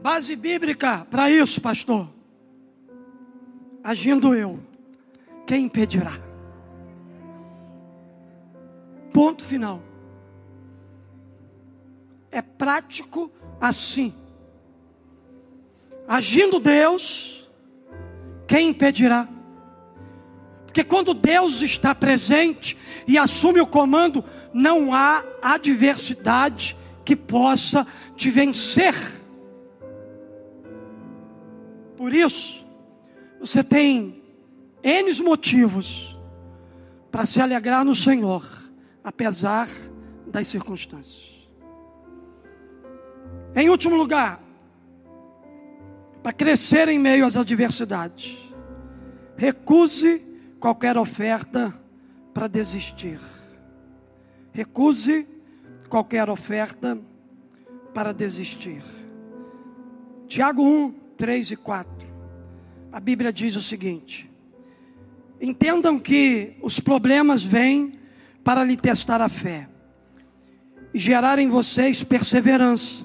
base 0.00 0.36
bíblica 0.36 1.04
para 1.10 1.28
isso, 1.28 1.60
pastor. 1.60 2.08
Agindo 3.82 4.32
eu, 4.32 4.60
quem 5.44 5.64
impedirá? 5.64 6.12
Ponto 9.12 9.42
final. 9.42 9.82
É 12.30 12.40
prático 12.40 13.28
assim. 13.60 14.14
Agindo 16.06 16.60
Deus, 16.60 17.41
quem 18.46 18.68
impedirá? 18.68 19.28
Porque 20.66 20.82
quando 20.82 21.12
Deus 21.12 21.60
está 21.60 21.94
presente 21.94 22.78
e 23.06 23.18
assume 23.18 23.60
o 23.60 23.66
comando, 23.66 24.24
não 24.54 24.94
há 24.94 25.22
adversidade 25.42 26.76
que 27.04 27.14
possa 27.14 27.86
te 28.16 28.30
vencer. 28.30 28.94
Por 31.96 32.14
isso, 32.14 32.64
você 33.38 33.62
tem 33.62 34.22
N 34.82 35.22
motivos 35.22 36.18
para 37.10 37.26
se 37.26 37.40
alegrar 37.40 37.84
no 37.84 37.94
Senhor, 37.94 38.42
apesar 39.04 39.68
das 40.26 40.46
circunstâncias. 40.46 41.32
Em 43.54 43.68
último 43.68 43.94
lugar, 43.94 44.40
para 46.22 46.32
crescer 46.32 46.88
em 46.88 46.98
meio 46.98 47.26
às 47.26 47.36
adversidades, 47.36 48.38
recuse 49.36 50.22
qualquer 50.60 50.96
oferta 50.96 51.74
para 52.32 52.46
desistir. 52.46 53.18
Recuse 54.52 55.26
qualquer 55.88 56.30
oferta 56.30 56.98
para 57.92 58.12
desistir. 58.12 58.82
Tiago 60.28 60.62
1, 60.62 60.92
3 61.16 61.50
e 61.50 61.56
4. 61.56 62.08
A 62.92 63.00
Bíblia 63.00 63.32
diz 63.32 63.56
o 63.56 63.60
seguinte: 63.60 64.30
Entendam 65.40 65.98
que 65.98 66.54
os 66.62 66.78
problemas 66.78 67.44
vêm 67.44 67.98
para 68.44 68.62
lhe 68.62 68.76
testar 68.76 69.20
a 69.20 69.28
fé 69.28 69.68
e 70.94 70.98
gerar 70.98 71.38
em 71.38 71.48
vocês 71.48 72.04
perseverança. 72.04 73.04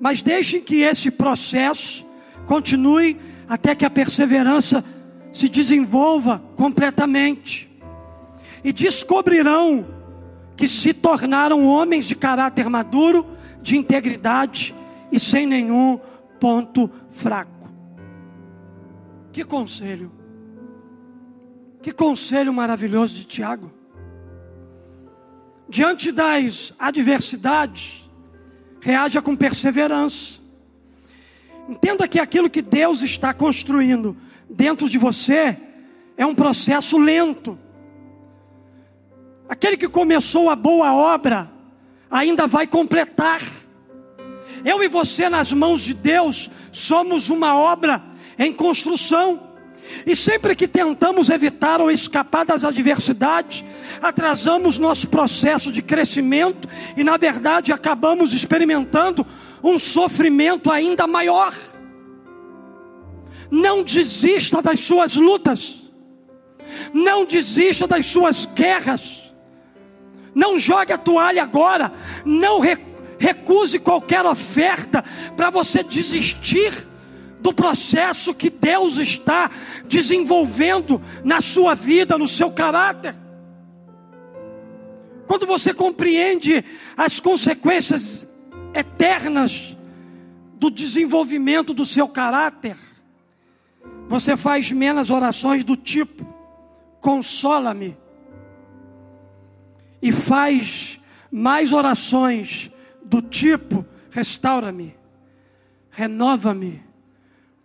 Mas 0.00 0.22
deixem 0.22 0.60
que 0.60 0.82
esse 0.82 1.10
processo 1.10 2.05
continue 2.46 3.18
até 3.48 3.74
que 3.74 3.84
a 3.84 3.90
perseverança 3.90 4.84
se 5.32 5.48
desenvolva 5.48 6.42
completamente. 6.56 7.68
E 8.64 8.72
descobrirão 8.72 9.86
que 10.56 10.66
se 10.66 10.94
tornaram 10.94 11.66
homens 11.66 12.06
de 12.06 12.16
caráter 12.16 12.68
maduro, 12.70 13.26
de 13.60 13.76
integridade 13.76 14.74
e 15.12 15.20
sem 15.20 15.46
nenhum 15.46 16.00
ponto 16.40 16.90
fraco. 17.10 17.68
Que 19.32 19.44
conselho! 19.44 20.10
Que 21.82 21.92
conselho 21.92 22.52
maravilhoso 22.52 23.14
de 23.14 23.24
Tiago. 23.24 23.70
Diante 25.68 26.10
das 26.10 26.72
adversidades, 26.78 28.08
reaja 28.80 29.20
com 29.20 29.36
perseverança. 29.36 30.40
Entenda 31.68 32.06
que 32.06 32.20
aquilo 32.20 32.48
que 32.48 32.62
Deus 32.62 33.02
está 33.02 33.34
construindo 33.34 34.16
dentro 34.48 34.88
de 34.88 34.98
você 34.98 35.58
é 36.16 36.24
um 36.24 36.34
processo 36.34 36.96
lento. 36.96 37.58
Aquele 39.48 39.76
que 39.76 39.88
começou 39.88 40.48
a 40.48 40.56
boa 40.56 40.94
obra 40.94 41.50
ainda 42.10 42.46
vai 42.46 42.66
completar. 42.66 43.40
Eu 44.64 44.82
e 44.82 44.88
você, 44.88 45.28
nas 45.28 45.52
mãos 45.52 45.80
de 45.80 45.94
Deus, 45.94 46.50
somos 46.72 47.30
uma 47.30 47.56
obra 47.56 48.02
em 48.38 48.52
construção. 48.52 49.46
E 50.04 50.16
sempre 50.16 50.54
que 50.56 50.66
tentamos 50.66 51.30
evitar 51.30 51.80
ou 51.80 51.90
escapar 51.90 52.44
das 52.44 52.64
adversidades, 52.64 53.64
atrasamos 54.02 54.78
nosso 54.78 55.06
processo 55.08 55.70
de 55.70 55.80
crescimento 55.80 56.68
e, 56.96 57.04
na 57.04 57.16
verdade, 57.16 57.72
acabamos 57.72 58.32
experimentando 58.32 59.24
um 59.62 59.78
sofrimento 59.78 60.70
ainda 60.70 61.06
maior. 61.06 61.54
Não 63.50 63.82
desista 63.82 64.60
das 64.60 64.80
suas 64.80 65.14
lutas, 65.16 65.90
não 66.92 67.24
desista 67.24 67.86
das 67.86 68.06
suas 68.06 68.44
guerras 68.46 69.26
não 70.36 70.58
jogue 70.58 70.92
a 70.92 70.98
toalha 70.98 71.42
agora. 71.42 71.90
Não 72.22 72.60
recuse 73.18 73.78
qualquer 73.78 74.26
oferta 74.26 75.02
para 75.34 75.48
você 75.48 75.82
desistir 75.82 76.86
do 77.40 77.54
processo 77.54 78.34
que 78.34 78.50
Deus 78.50 78.98
está 78.98 79.50
desenvolvendo 79.86 81.00
na 81.24 81.40
sua 81.40 81.74
vida, 81.74 82.18
no 82.18 82.28
seu 82.28 82.50
caráter. 82.50 83.14
Quando 85.26 85.46
você 85.46 85.72
compreende 85.72 86.62
as 86.94 87.18
consequências 87.18 88.26
eternas 88.76 89.74
do 90.58 90.70
desenvolvimento 90.70 91.72
do 91.72 91.84
seu 91.84 92.06
caráter, 92.06 92.76
você 94.08 94.36
faz 94.36 94.70
menos 94.70 95.10
orações 95.10 95.64
do 95.64 95.76
tipo: 95.76 96.24
consola-me 97.00 97.96
e 100.02 100.12
faz 100.12 101.00
mais 101.30 101.72
orações 101.72 102.70
do 103.04 103.22
tipo: 103.22 103.84
restaura-me, 104.10 104.94
renova-me, 105.90 106.82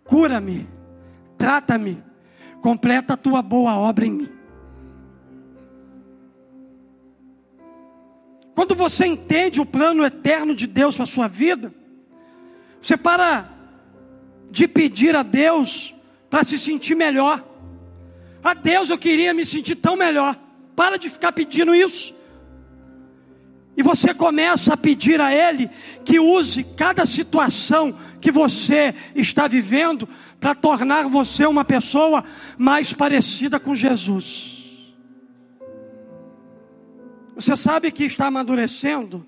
cura-me, 0.04 0.66
trata-me, 1.36 2.02
completa 2.60 3.14
a 3.14 3.18
tua 3.18 3.42
boa 3.42 3.76
obra 3.76 4.06
em 4.06 4.10
mim. 4.10 4.41
Quando 8.54 8.74
você 8.74 9.06
entende 9.06 9.60
o 9.60 9.66
plano 9.66 10.04
eterno 10.04 10.54
de 10.54 10.66
Deus 10.66 10.94
para 10.94 11.04
a 11.04 11.06
sua 11.06 11.28
vida, 11.28 11.72
você 12.80 12.96
para 12.96 13.48
de 14.50 14.68
pedir 14.68 15.16
a 15.16 15.22
Deus 15.22 15.94
para 16.28 16.44
se 16.44 16.58
sentir 16.58 16.94
melhor. 16.94 17.42
A 18.44 18.54
Deus 18.54 18.90
eu 18.90 18.98
queria 18.98 19.32
me 19.32 19.46
sentir 19.46 19.76
tão 19.76 19.96
melhor. 19.96 20.38
Para 20.76 20.98
de 20.98 21.08
ficar 21.08 21.32
pedindo 21.32 21.74
isso. 21.74 22.14
E 23.76 23.82
você 23.82 24.12
começa 24.12 24.74
a 24.74 24.76
pedir 24.76 25.20
a 25.20 25.32
Ele 25.32 25.70
que 26.04 26.20
use 26.20 26.64
cada 26.76 27.06
situação 27.06 27.96
que 28.20 28.30
você 28.30 28.94
está 29.14 29.46
vivendo 29.46 30.06
para 30.38 30.54
tornar 30.54 31.08
você 31.08 31.46
uma 31.46 31.64
pessoa 31.64 32.22
mais 32.58 32.92
parecida 32.92 33.58
com 33.58 33.74
Jesus. 33.74 34.61
Você 37.42 37.56
sabe 37.56 37.90
que 37.90 38.04
está 38.04 38.28
amadurecendo 38.28 39.26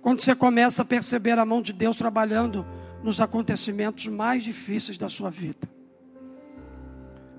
quando 0.00 0.20
você 0.20 0.32
começa 0.32 0.82
a 0.82 0.84
perceber 0.84 1.36
a 1.40 1.44
mão 1.44 1.60
de 1.60 1.72
Deus 1.72 1.96
trabalhando 1.96 2.64
nos 3.02 3.20
acontecimentos 3.20 4.06
mais 4.06 4.44
difíceis 4.44 4.96
da 4.96 5.08
sua 5.08 5.28
vida. 5.28 5.68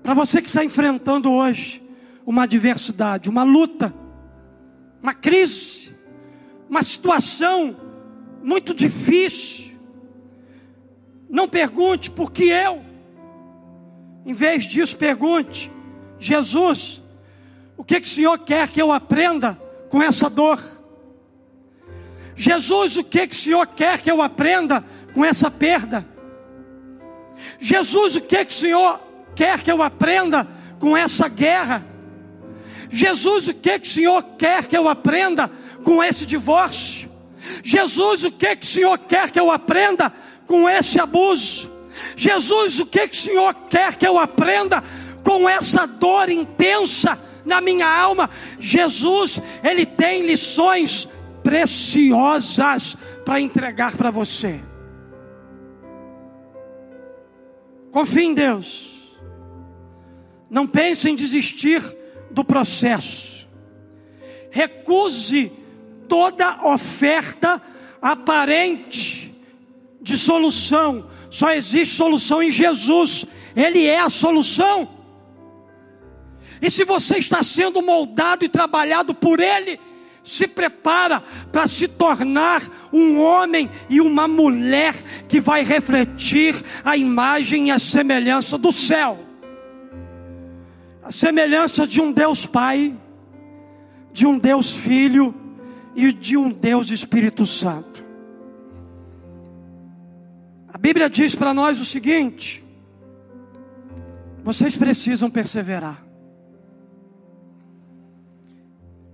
Para 0.02 0.12
você 0.12 0.42
que 0.42 0.48
está 0.48 0.62
enfrentando 0.62 1.32
hoje 1.32 1.82
uma 2.26 2.42
adversidade, 2.42 3.30
uma 3.30 3.44
luta, 3.44 3.94
uma 5.02 5.14
crise, 5.14 5.96
uma 6.68 6.82
situação 6.82 7.74
muito 8.42 8.74
difícil. 8.74 9.72
Não 11.30 11.48
pergunte 11.48 12.10
por 12.10 12.30
que 12.30 12.50
eu. 12.50 12.84
Em 14.26 14.34
vez 14.34 14.64
disso, 14.64 14.98
pergunte: 14.98 15.72
Jesus, 16.18 17.00
o 17.74 17.82
que, 17.82 18.02
que 18.02 18.06
o 18.06 18.10
Senhor 18.10 18.38
quer 18.40 18.68
que 18.68 18.82
eu 18.82 18.92
aprenda 18.92 19.63
com 19.94 20.02
essa 20.02 20.28
dor? 20.28 20.60
Jesus, 22.34 22.96
o 22.96 23.04
que, 23.04 23.28
que 23.28 23.34
o 23.36 23.38
Senhor 23.38 23.64
quer 23.64 24.02
que 24.02 24.10
eu 24.10 24.20
aprenda 24.20 24.84
com 25.14 25.24
essa 25.24 25.48
perda? 25.48 26.04
Jesus, 27.60 28.16
o 28.16 28.20
que, 28.20 28.44
que 28.44 28.52
o 28.52 28.56
Senhor 28.56 29.00
quer 29.36 29.62
que 29.62 29.70
eu 29.70 29.80
aprenda 29.80 30.48
com 30.80 30.96
essa 30.96 31.28
guerra? 31.28 31.86
Jesus, 32.90 33.46
o 33.46 33.54
que, 33.54 33.78
que 33.78 33.86
o 33.86 33.90
Senhor 33.92 34.22
quer 34.36 34.66
que 34.66 34.76
eu 34.76 34.88
aprenda 34.88 35.48
com 35.84 36.02
esse 36.02 36.26
divórcio? 36.26 37.08
Jesus, 37.62 38.24
o 38.24 38.32
que, 38.32 38.56
que 38.56 38.66
o 38.66 38.70
Senhor 38.70 38.98
quer 38.98 39.30
que 39.30 39.38
eu 39.38 39.48
aprenda 39.48 40.12
com 40.44 40.68
esse 40.68 40.98
abuso? 40.98 41.70
Jesus, 42.16 42.80
o 42.80 42.86
que, 42.86 43.06
que 43.06 43.16
o 43.16 43.20
Senhor 43.20 43.54
quer 43.70 43.94
que 43.94 44.04
eu 44.04 44.18
aprenda 44.18 44.82
com 45.22 45.48
essa 45.48 45.86
dor 45.86 46.28
intensa 46.30 47.16
na 47.44 47.60
minha 47.60 47.86
alma? 47.86 48.30
Jesus, 48.58 49.40
Ele 49.62 49.84
tem 49.84 50.26
lições 50.26 51.08
preciosas 51.42 52.96
para 53.24 53.40
entregar 53.40 53.96
para 53.96 54.10
você. 54.10 54.60
Confie 57.90 58.24
em 58.24 58.34
Deus. 58.34 59.14
Não 60.50 60.66
pense 60.66 61.08
em 61.08 61.14
desistir 61.14 61.82
do 62.30 62.44
processo. 62.44 63.48
Recuse 64.50 65.52
toda 66.08 66.66
oferta 66.66 67.60
aparente 68.00 69.34
de 70.00 70.16
solução. 70.16 71.08
Só 71.30 71.52
existe 71.52 71.94
solução 71.96 72.42
em 72.42 72.50
Jesus. 72.50 73.24
Ele 73.56 73.86
é 73.86 74.00
a 74.00 74.10
solução. 74.10 74.88
E 76.64 76.70
se 76.70 76.82
você 76.82 77.18
está 77.18 77.42
sendo 77.42 77.82
moldado 77.82 78.42
e 78.42 78.48
trabalhado 78.48 79.14
por 79.14 79.38
Ele, 79.38 79.78
se 80.22 80.48
prepara 80.48 81.22
para 81.52 81.66
se 81.66 81.86
tornar 81.86 82.62
um 82.90 83.20
homem 83.20 83.70
e 83.90 84.00
uma 84.00 84.26
mulher 84.26 84.94
que 85.28 85.42
vai 85.42 85.62
refletir 85.62 86.54
a 86.82 86.96
imagem 86.96 87.68
e 87.68 87.70
a 87.70 87.78
semelhança 87.78 88.56
do 88.56 88.72
céu. 88.72 89.18
A 91.02 91.12
semelhança 91.12 91.86
de 91.86 92.00
um 92.00 92.10
Deus 92.10 92.46
Pai, 92.46 92.96
de 94.10 94.26
um 94.26 94.38
Deus 94.38 94.74
Filho 94.74 95.34
e 95.94 96.10
de 96.10 96.34
um 96.34 96.48
Deus 96.48 96.90
Espírito 96.90 97.44
Santo. 97.44 98.02
A 100.72 100.78
Bíblia 100.78 101.10
diz 101.10 101.34
para 101.34 101.52
nós 101.52 101.78
o 101.78 101.84
seguinte: 101.84 102.64
vocês 104.42 104.74
precisam 104.74 105.30
perseverar. 105.30 106.03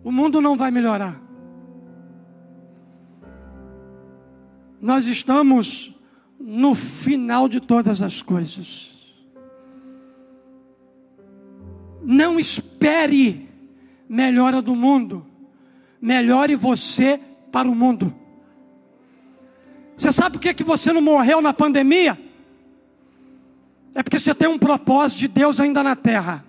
O 0.02 0.10
mundo 0.10 0.40
não 0.40 0.56
vai 0.56 0.70
melhorar. 0.70 1.20
Nós 4.80 5.06
estamos 5.06 5.94
no 6.38 6.74
final 6.74 7.48
de 7.48 7.60
todas 7.60 8.00
as 8.00 8.22
coisas. 8.22 8.90
Não 12.02 12.40
espere 12.40 13.48
melhora 14.08 14.62
do 14.62 14.74
mundo. 14.74 15.26
Melhore 16.00 16.56
você 16.56 17.20
para 17.52 17.68
o 17.68 17.74
mundo. 17.74 18.14
Você 19.96 20.10
sabe 20.10 20.38
por 20.38 20.40
que, 20.40 20.54
que 20.54 20.64
você 20.64 20.94
não 20.94 21.02
morreu 21.02 21.42
na 21.42 21.52
pandemia? 21.52 22.18
É 23.94 24.02
porque 24.02 24.18
você 24.18 24.34
tem 24.34 24.48
um 24.48 24.58
propósito 24.58 25.18
de 25.18 25.28
Deus 25.28 25.60
ainda 25.60 25.82
na 25.82 25.94
terra. 25.94 26.42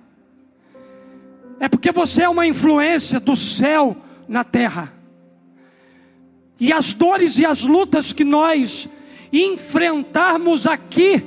É 1.61 1.69
porque 1.69 1.91
você 1.91 2.23
é 2.23 2.29
uma 2.29 2.47
influência 2.47 3.19
do 3.19 3.35
céu 3.35 3.95
na 4.27 4.43
terra. 4.43 4.91
E 6.59 6.73
as 6.73 6.91
dores 6.91 7.37
e 7.37 7.45
as 7.45 7.61
lutas 7.61 8.11
que 8.11 8.23
nós 8.23 8.89
enfrentarmos 9.31 10.65
aqui 10.65 11.23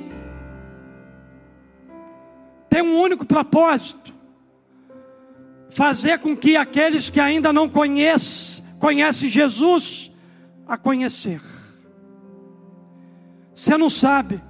tem 2.69 2.81
um 2.81 2.99
único 2.99 3.25
propósito: 3.25 4.13
fazer 5.69 6.19
com 6.19 6.35
que 6.35 6.57
aqueles 6.57 7.09
que 7.09 7.21
ainda 7.21 7.53
não 7.53 7.69
conhecem, 7.69 8.61
conhecem 8.77 9.31
Jesus, 9.31 10.11
a 10.67 10.77
conhecer. 10.77 11.39
Você 13.53 13.77
não 13.77 13.89
sabe, 13.89 14.41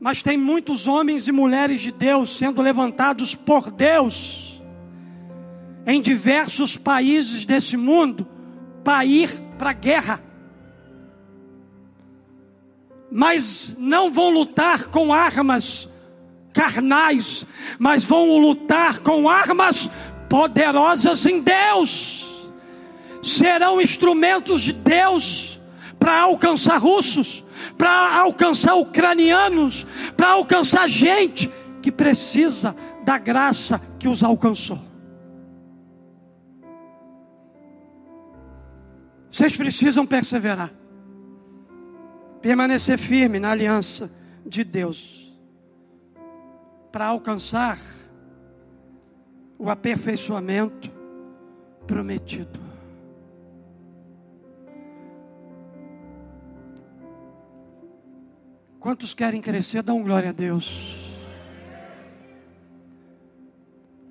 mas 0.00 0.22
tem 0.22 0.38
muitos 0.38 0.88
homens 0.88 1.28
e 1.28 1.32
mulheres 1.32 1.82
de 1.82 1.92
Deus 1.92 2.34
sendo 2.34 2.62
levantados 2.62 3.34
por 3.34 3.70
Deus 3.70 4.60
em 5.86 6.00
diversos 6.00 6.76
países 6.76 7.44
desse 7.44 7.76
mundo 7.76 8.26
para 8.82 9.04
ir 9.04 9.30
para 9.58 9.70
a 9.70 9.74
guerra. 9.74 10.22
Mas 13.10 13.74
não 13.76 14.10
vão 14.10 14.30
lutar 14.30 14.84
com 14.84 15.12
armas 15.12 15.88
carnais, 16.52 17.46
mas 17.78 18.04
vão 18.04 18.38
lutar 18.38 19.00
com 19.00 19.28
armas 19.28 19.90
poderosas 20.28 21.26
em 21.26 21.40
Deus. 21.40 22.26
Serão 23.22 23.80
instrumentos 23.80 24.62
de 24.62 24.72
Deus 24.72 25.60
para 25.98 26.22
alcançar 26.22 26.78
russos, 26.78 27.44
para 27.76 28.20
alcançar 28.20 28.74
ucranianos, 28.74 29.86
para 30.16 30.30
alcançar 30.30 30.88
gente 30.88 31.50
que 31.82 31.90
precisa 31.90 32.74
da 33.04 33.18
graça 33.18 33.80
que 33.98 34.08
os 34.08 34.22
alcançou. 34.22 34.78
Vocês 39.30 39.56
precisam 39.56 40.06
perseverar, 40.06 40.70
permanecer 42.42 42.98
firme 42.98 43.38
na 43.38 43.50
aliança 43.50 44.10
de 44.44 44.64
Deus, 44.64 45.32
para 46.92 47.06
alcançar 47.06 47.78
o 49.58 49.70
aperfeiçoamento 49.70 50.90
prometido. 51.86 52.59
Quantos 58.80 59.12
querem 59.12 59.42
crescer? 59.42 59.82
Dão 59.82 60.02
glória 60.02 60.30
a 60.30 60.32
Deus. 60.32 60.96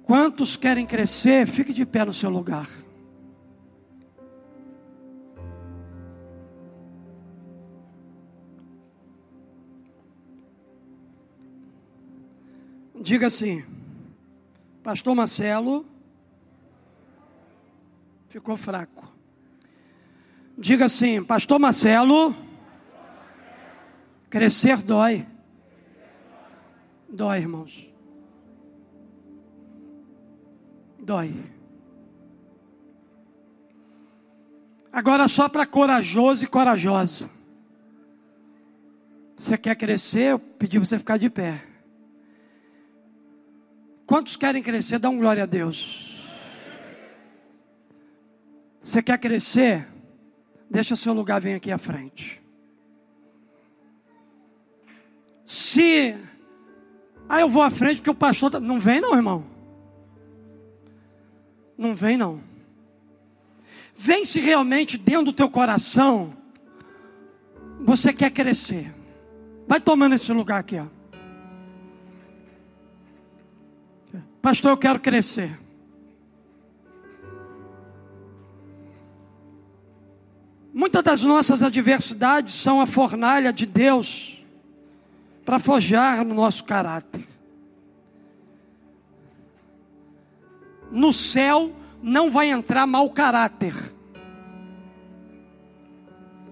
Quantos 0.04 0.56
querem 0.56 0.86
crescer? 0.86 1.48
Fique 1.48 1.74
de 1.74 1.88
pé 1.88 2.06
no 2.06 2.14
seu 2.14 2.30
lugar. 2.30 2.70
Diga 13.02 13.26
assim, 13.26 13.64
Pastor 14.84 15.16
Marcelo 15.16 15.84
ficou 18.28 18.56
fraco. 18.56 19.12
Diga 20.56 20.86
assim, 20.86 21.24
Pastor 21.24 21.58
Marcelo, 21.58 22.36
crescer 24.30 24.78
dói. 24.78 25.26
Dói, 27.10 27.40
irmãos. 27.40 27.90
Dói. 31.00 31.34
Agora 34.92 35.28
só 35.28 35.48
para 35.48 35.66
corajoso 35.66 36.44
e 36.44 36.48
corajosa. 36.48 37.30
Você 39.36 39.58
quer 39.58 39.76
crescer? 39.76 40.32
Eu 40.32 40.40
pedi 40.40 40.78
você 40.78 41.00
ficar 41.00 41.18
de 41.18 41.30
pé. 41.30 41.64
Quantos 44.06 44.36
querem 44.36 44.62
crescer? 44.62 45.00
Dá 45.00 45.10
um 45.10 45.18
glória 45.18 45.44
a 45.44 45.46
Deus. 45.46 46.20
Você 48.84 49.02
quer 49.02 49.18
crescer? 49.18 49.88
Deixa 50.70 50.96
seu 50.96 51.14
lugar, 51.14 51.40
vem 51.40 51.54
aqui 51.54 51.72
à 51.72 51.78
frente. 51.78 52.42
Se. 55.50 56.16
Ah, 57.28 57.40
eu 57.40 57.50
vou 57.50 57.64
à 57.64 57.72
frente 57.72 57.96
porque 57.96 58.10
o 58.12 58.14
pastor. 58.14 58.52
Tá... 58.52 58.60
Não 58.60 58.80
vem, 58.80 59.02
não, 59.02 59.16
irmão. 59.16 59.44
Não 61.76 61.96
vem, 61.96 62.16
não. 62.16 62.40
Vem 63.96 64.26
se 64.26 64.40
realmente 64.40 64.96
dentro 64.96 65.26
do 65.26 65.34
teu 65.34 65.50
coração 65.50 66.32
você 67.80 68.14
quer 68.14 68.30
crescer. 68.30 68.94
Vai 69.68 69.82
tomando 69.82 70.14
esse 70.14 70.32
lugar 70.32 70.60
aqui, 70.60 70.78
ó. 70.78 70.86
Pastor, 74.40 74.70
eu 74.70 74.78
quero 74.78 75.00
crescer. 75.00 75.60
Muitas 80.72 81.04
das 81.04 81.24
nossas 81.24 81.64
adversidades 81.64 82.54
são 82.54 82.80
a 82.80 82.86
fornalha 82.86 83.52
de 83.52 83.66
Deus 83.66 84.39
para 85.50 85.58
forjar 85.58 86.24
no 86.24 86.36
nosso 86.36 86.64
caráter. 86.64 87.26
No 90.92 91.12
céu 91.12 91.76
não 92.04 92.30
vai 92.30 92.52
entrar 92.52 92.86
mau 92.86 93.10
caráter. 93.10 93.74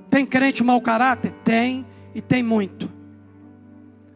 Tem 0.09 0.25
crente 0.25 0.63
mau 0.63 0.81
caráter? 0.81 1.31
Tem, 1.43 1.85
e 2.15 2.23
tem 2.23 2.41
muito. 2.41 2.91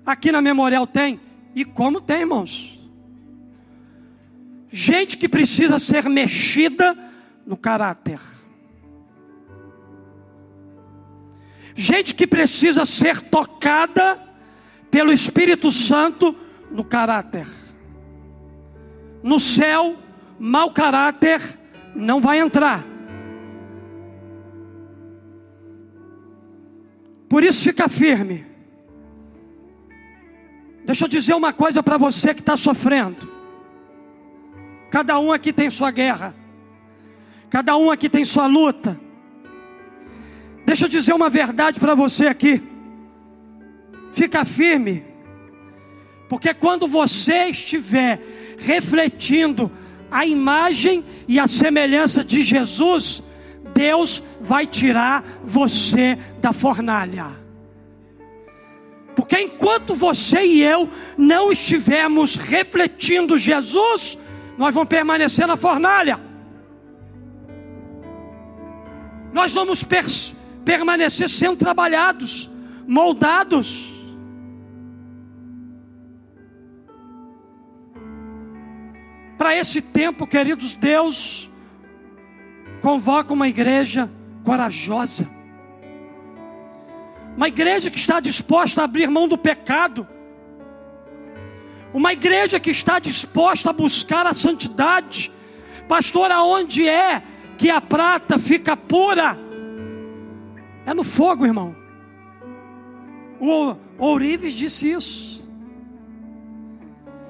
Aqui 0.04 0.32
na 0.32 0.42
memorial 0.42 0.88
tem, 0.88 1.22
e 1.54 1.64
como 1.64 2.02
tem, 2.02 2.22
irmãos? 2.22 2.82
gente 4.68 5.16
que 5.16 5.30
precisa 5.30 5.78
ser 5.78 6.10
mexida 6.10 6.98
no 7.46 7.56
caráter. 7.56 8.20
Gente 11.76 12.16
que 12.16 12.26
precisa 12.26 12.84
ser 12.84 13.22
tocada 13.22 14.31
pelo 14.92 15.14
Espírito 15.14 15.72
Santo 15.72 16.36
no 16.70 16.84
caráter. 16.84 17.48
No 19.24 19.40
céu, 19.40 19.96
mau 20.38 20.72
caráter 20.72 21.42
não 21.96 22.20
vai 22.20 22.40
entrar. 22.40 22.84
Por 27.30 27.44
isso 27.44 27.64
fica 27.64 27.88
firme. 27.88 28.46
Deixa 30.86 31.06
eu 31.06 31.10
dizer 31.10 31.34
uma 31.34 31.54
coisa 31.54 31.82
para 31.82 31.98
você 31.98 32.34
que 32.34 32.42
está 32.42 32.58
sofrendo. 32.58 33.32
Cada 34.90 35.18
um 35.18 35.32
aqui 35.32 35.54
tem 35.54 35.70
sua 35.70 35.92
guerra. 35.92 36.36
Cada 37.50 37.78
um 37.78 37.90
aqui 37.90 38.10
tem 38.10 38.26
sua 38.26 38.48
luta. 38.48 39.00
Deixa 40.66 40.86
eu 40.86 40.90
dizer 40.90 41.14
uma 41.14 41.30
verdade 41.30 41.80
para 41.80 41.96
você 41.96 42.28
aqui. 42.28 42.71
Fica 44.12 44.44
firme. 44.46 45.04
Porque 46.28 46.54
quando 46.54 46.88
você 46.88 47.48
estiver 47.48 48.22
refletindo 48.58 49.72
a 50.10 50.26
imagem 50.26 51.04
e 51.28 51.40
a 51.40 51.48
semelhança 51.48 52.24
de 52.24 52.42
Jesus, 52.42 53.22
Deus 53.74 54.24
vai 54.40 54.66
tirar 54.66 55.24
você 55.44 56.18
da 56.40 56.54
fornalha. 56.54 57.42
Porque 59.16 59.38
enquanto 59.40 59.94
você 59.94 60.42
e 60.42 60.62
eu 60.62 60.90
não 61.18 61.52
estivermos 61.52 62.36
refletindo 62.36 63.38
Jesus, 63.38 64.18
nós 64.58 64.74
vamos 64.74 64.90
permanecer 64.90 65.46
na 65.46 65.58
fornalha. 65.58 66.20
Nós 69.34 69.54
vamos 69.54 69.84
per 69.84 70.06
permanecer 70.64 71.30
sendo 71.30 71.58
trabalhados, 71.58 72.50
moldados. 72.88 73.91
Para 79.42 79.58
esse 79.58 79.82
tempo, 79.82 80.28
queridos, 80.28 80.76
Deus 80.76 81.50
convoca 82.80 83.34
uma 83.34 83.48
igreja 83.48 84.08
corajosa, 84.44 85.28
uma 87.36 87.48
igreja 87.48 87.90
que 87.90 87.98
está 87.98 88.20
disposta 88.20 88.82
a 88.82 88.84
abrir 88.84 89.10
mão 89.10 89.28
do 89.28 89.40
pecado, 89.40 90.08
uma 91.92 92.14
igreja 92.14 92.60
que 92.60 92.70
está 92.70 93.00
disposta 93.00 93.72
a 93.72 93.74
buscar 93.74 94.28
a 94.28 94.34
santidade, 94.36 95.32
pastor, 95.88 96.30
aonde 96.30 96.88
é 96.88 97.24
que 97.58 97.72
a 97.72 97.82
prata 97.82 98.38
fica 98.38 98.78
pura? 98.78 99.40
É 100.86 100.94
no 100.94 101.04
fogo, 101.04 101.48
irmão. 101.48 101.76
O 103.40 103.76
Ourives 103.98 104.54
disse 104.54 104.92
isso. 104.92 105.44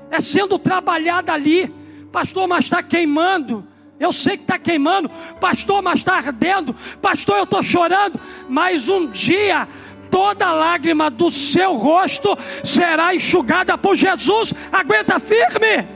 É 0.10 0.20
sendo 0.20 0.60
trabalhada 0.60 1.32
ali. 1.32 1.80
Pastor, 2.12 2.48
mas 2.48 2.66
está 2.66 2.84
queimando. 2.84 3.66
Eu 4.00 4.12
sei 4.12 4.36
que 4.36 4.44
está 4.44 4.58
queimando. 4.58 5.10
Pastor, 5.40 5.82
mas 5.82 6.00
está 6.00 6.16
ardendo. 6.16 6.76
Pastor, 7.02 7.38
eu 7.38 7.44
estou 7.44 7.62
chorando. 7.62 8.20
Mas 8.50 8.90
um 8.90 9.08
dia 9.08 9.68
toda 10.10 10.52
lágrima 10.52 11.10
do 11.10 11.32
seu 11.32 11.76
rosto 11.76 12.36
será 12.64 13.16
enxugada 13.16 13.78
por 13.78 13.96
Jesus. 13.96 14.54
Aguenta 14.72 15.20
firme. 15.20 15.88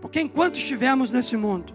Porque 0.00 0.20
enquanto 0.20 0.56
estivermos 0.56 1.10
nesse 1.10 1.36
mundo, 1.36 1.72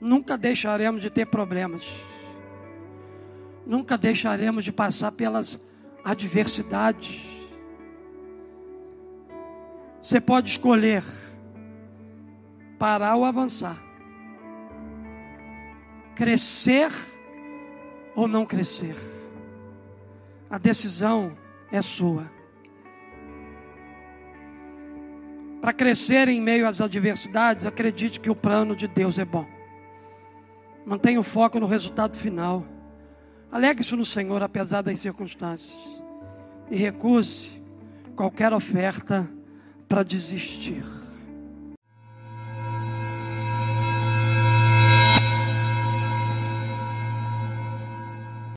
nunca 0.00 0.38
deixaremos 0.38 1.02
de 1.02 1.10
ter 1.10 1.26
problemas. 1.26 1.84
Nunca 3.66 3.98
deixaremos 3.98 4.64
de 4.64 4.70
passar 4.70 5.10
pelas 5.12 5.58
adversidades. 6.04 7.33
Você 10.04 10.20
pode 10.20 10.50
escolher 10.50 11.02
parar 12.78 13.16
ou 13.16 13.24
avançar, 13.24 13.82
crescer 16.14 16.92
ou 18.14 18.28
não 18.28 18.44
crescer. 18.44 18.94
A 20.50 20.58
decisão 20.58 21.34
é 21.72 21.80
sua. 21.80 22.30
Para 25.62 25.72
crescer 25.72 26.28
em 26.28 26.38
meio 26.38 26.68
às 26.68 26.82
adversidades, 26.82 27.64
acredite 27.64 28.20
que 28.20 28.28
o 28.28 28.36
plano 28.36 28.76
de 28.76 28.86
Deus 28.86 29.18
é 29.18 29.24
bom. 29.24 29.46
Mantenha 30.84 31.18
o 31.18 31.24
foco 31.24 31.58
no 31.58 31.66
resultado 31.66 32.14
final. 32.14 32.62
Alegre-se 33.50 33.96
no 33.96 34.04
Senhor, 34.04 34.42
apesar 34.42 34.82
das 34.82 34.98
circunstâncias. 34.98 35.74
E 36.70 36.76
recuse 36.76 37.58
qualquer 38.14 38.52
oferta 38.52 39.26
para 39.88 40.02
desistir. 40.02 40.84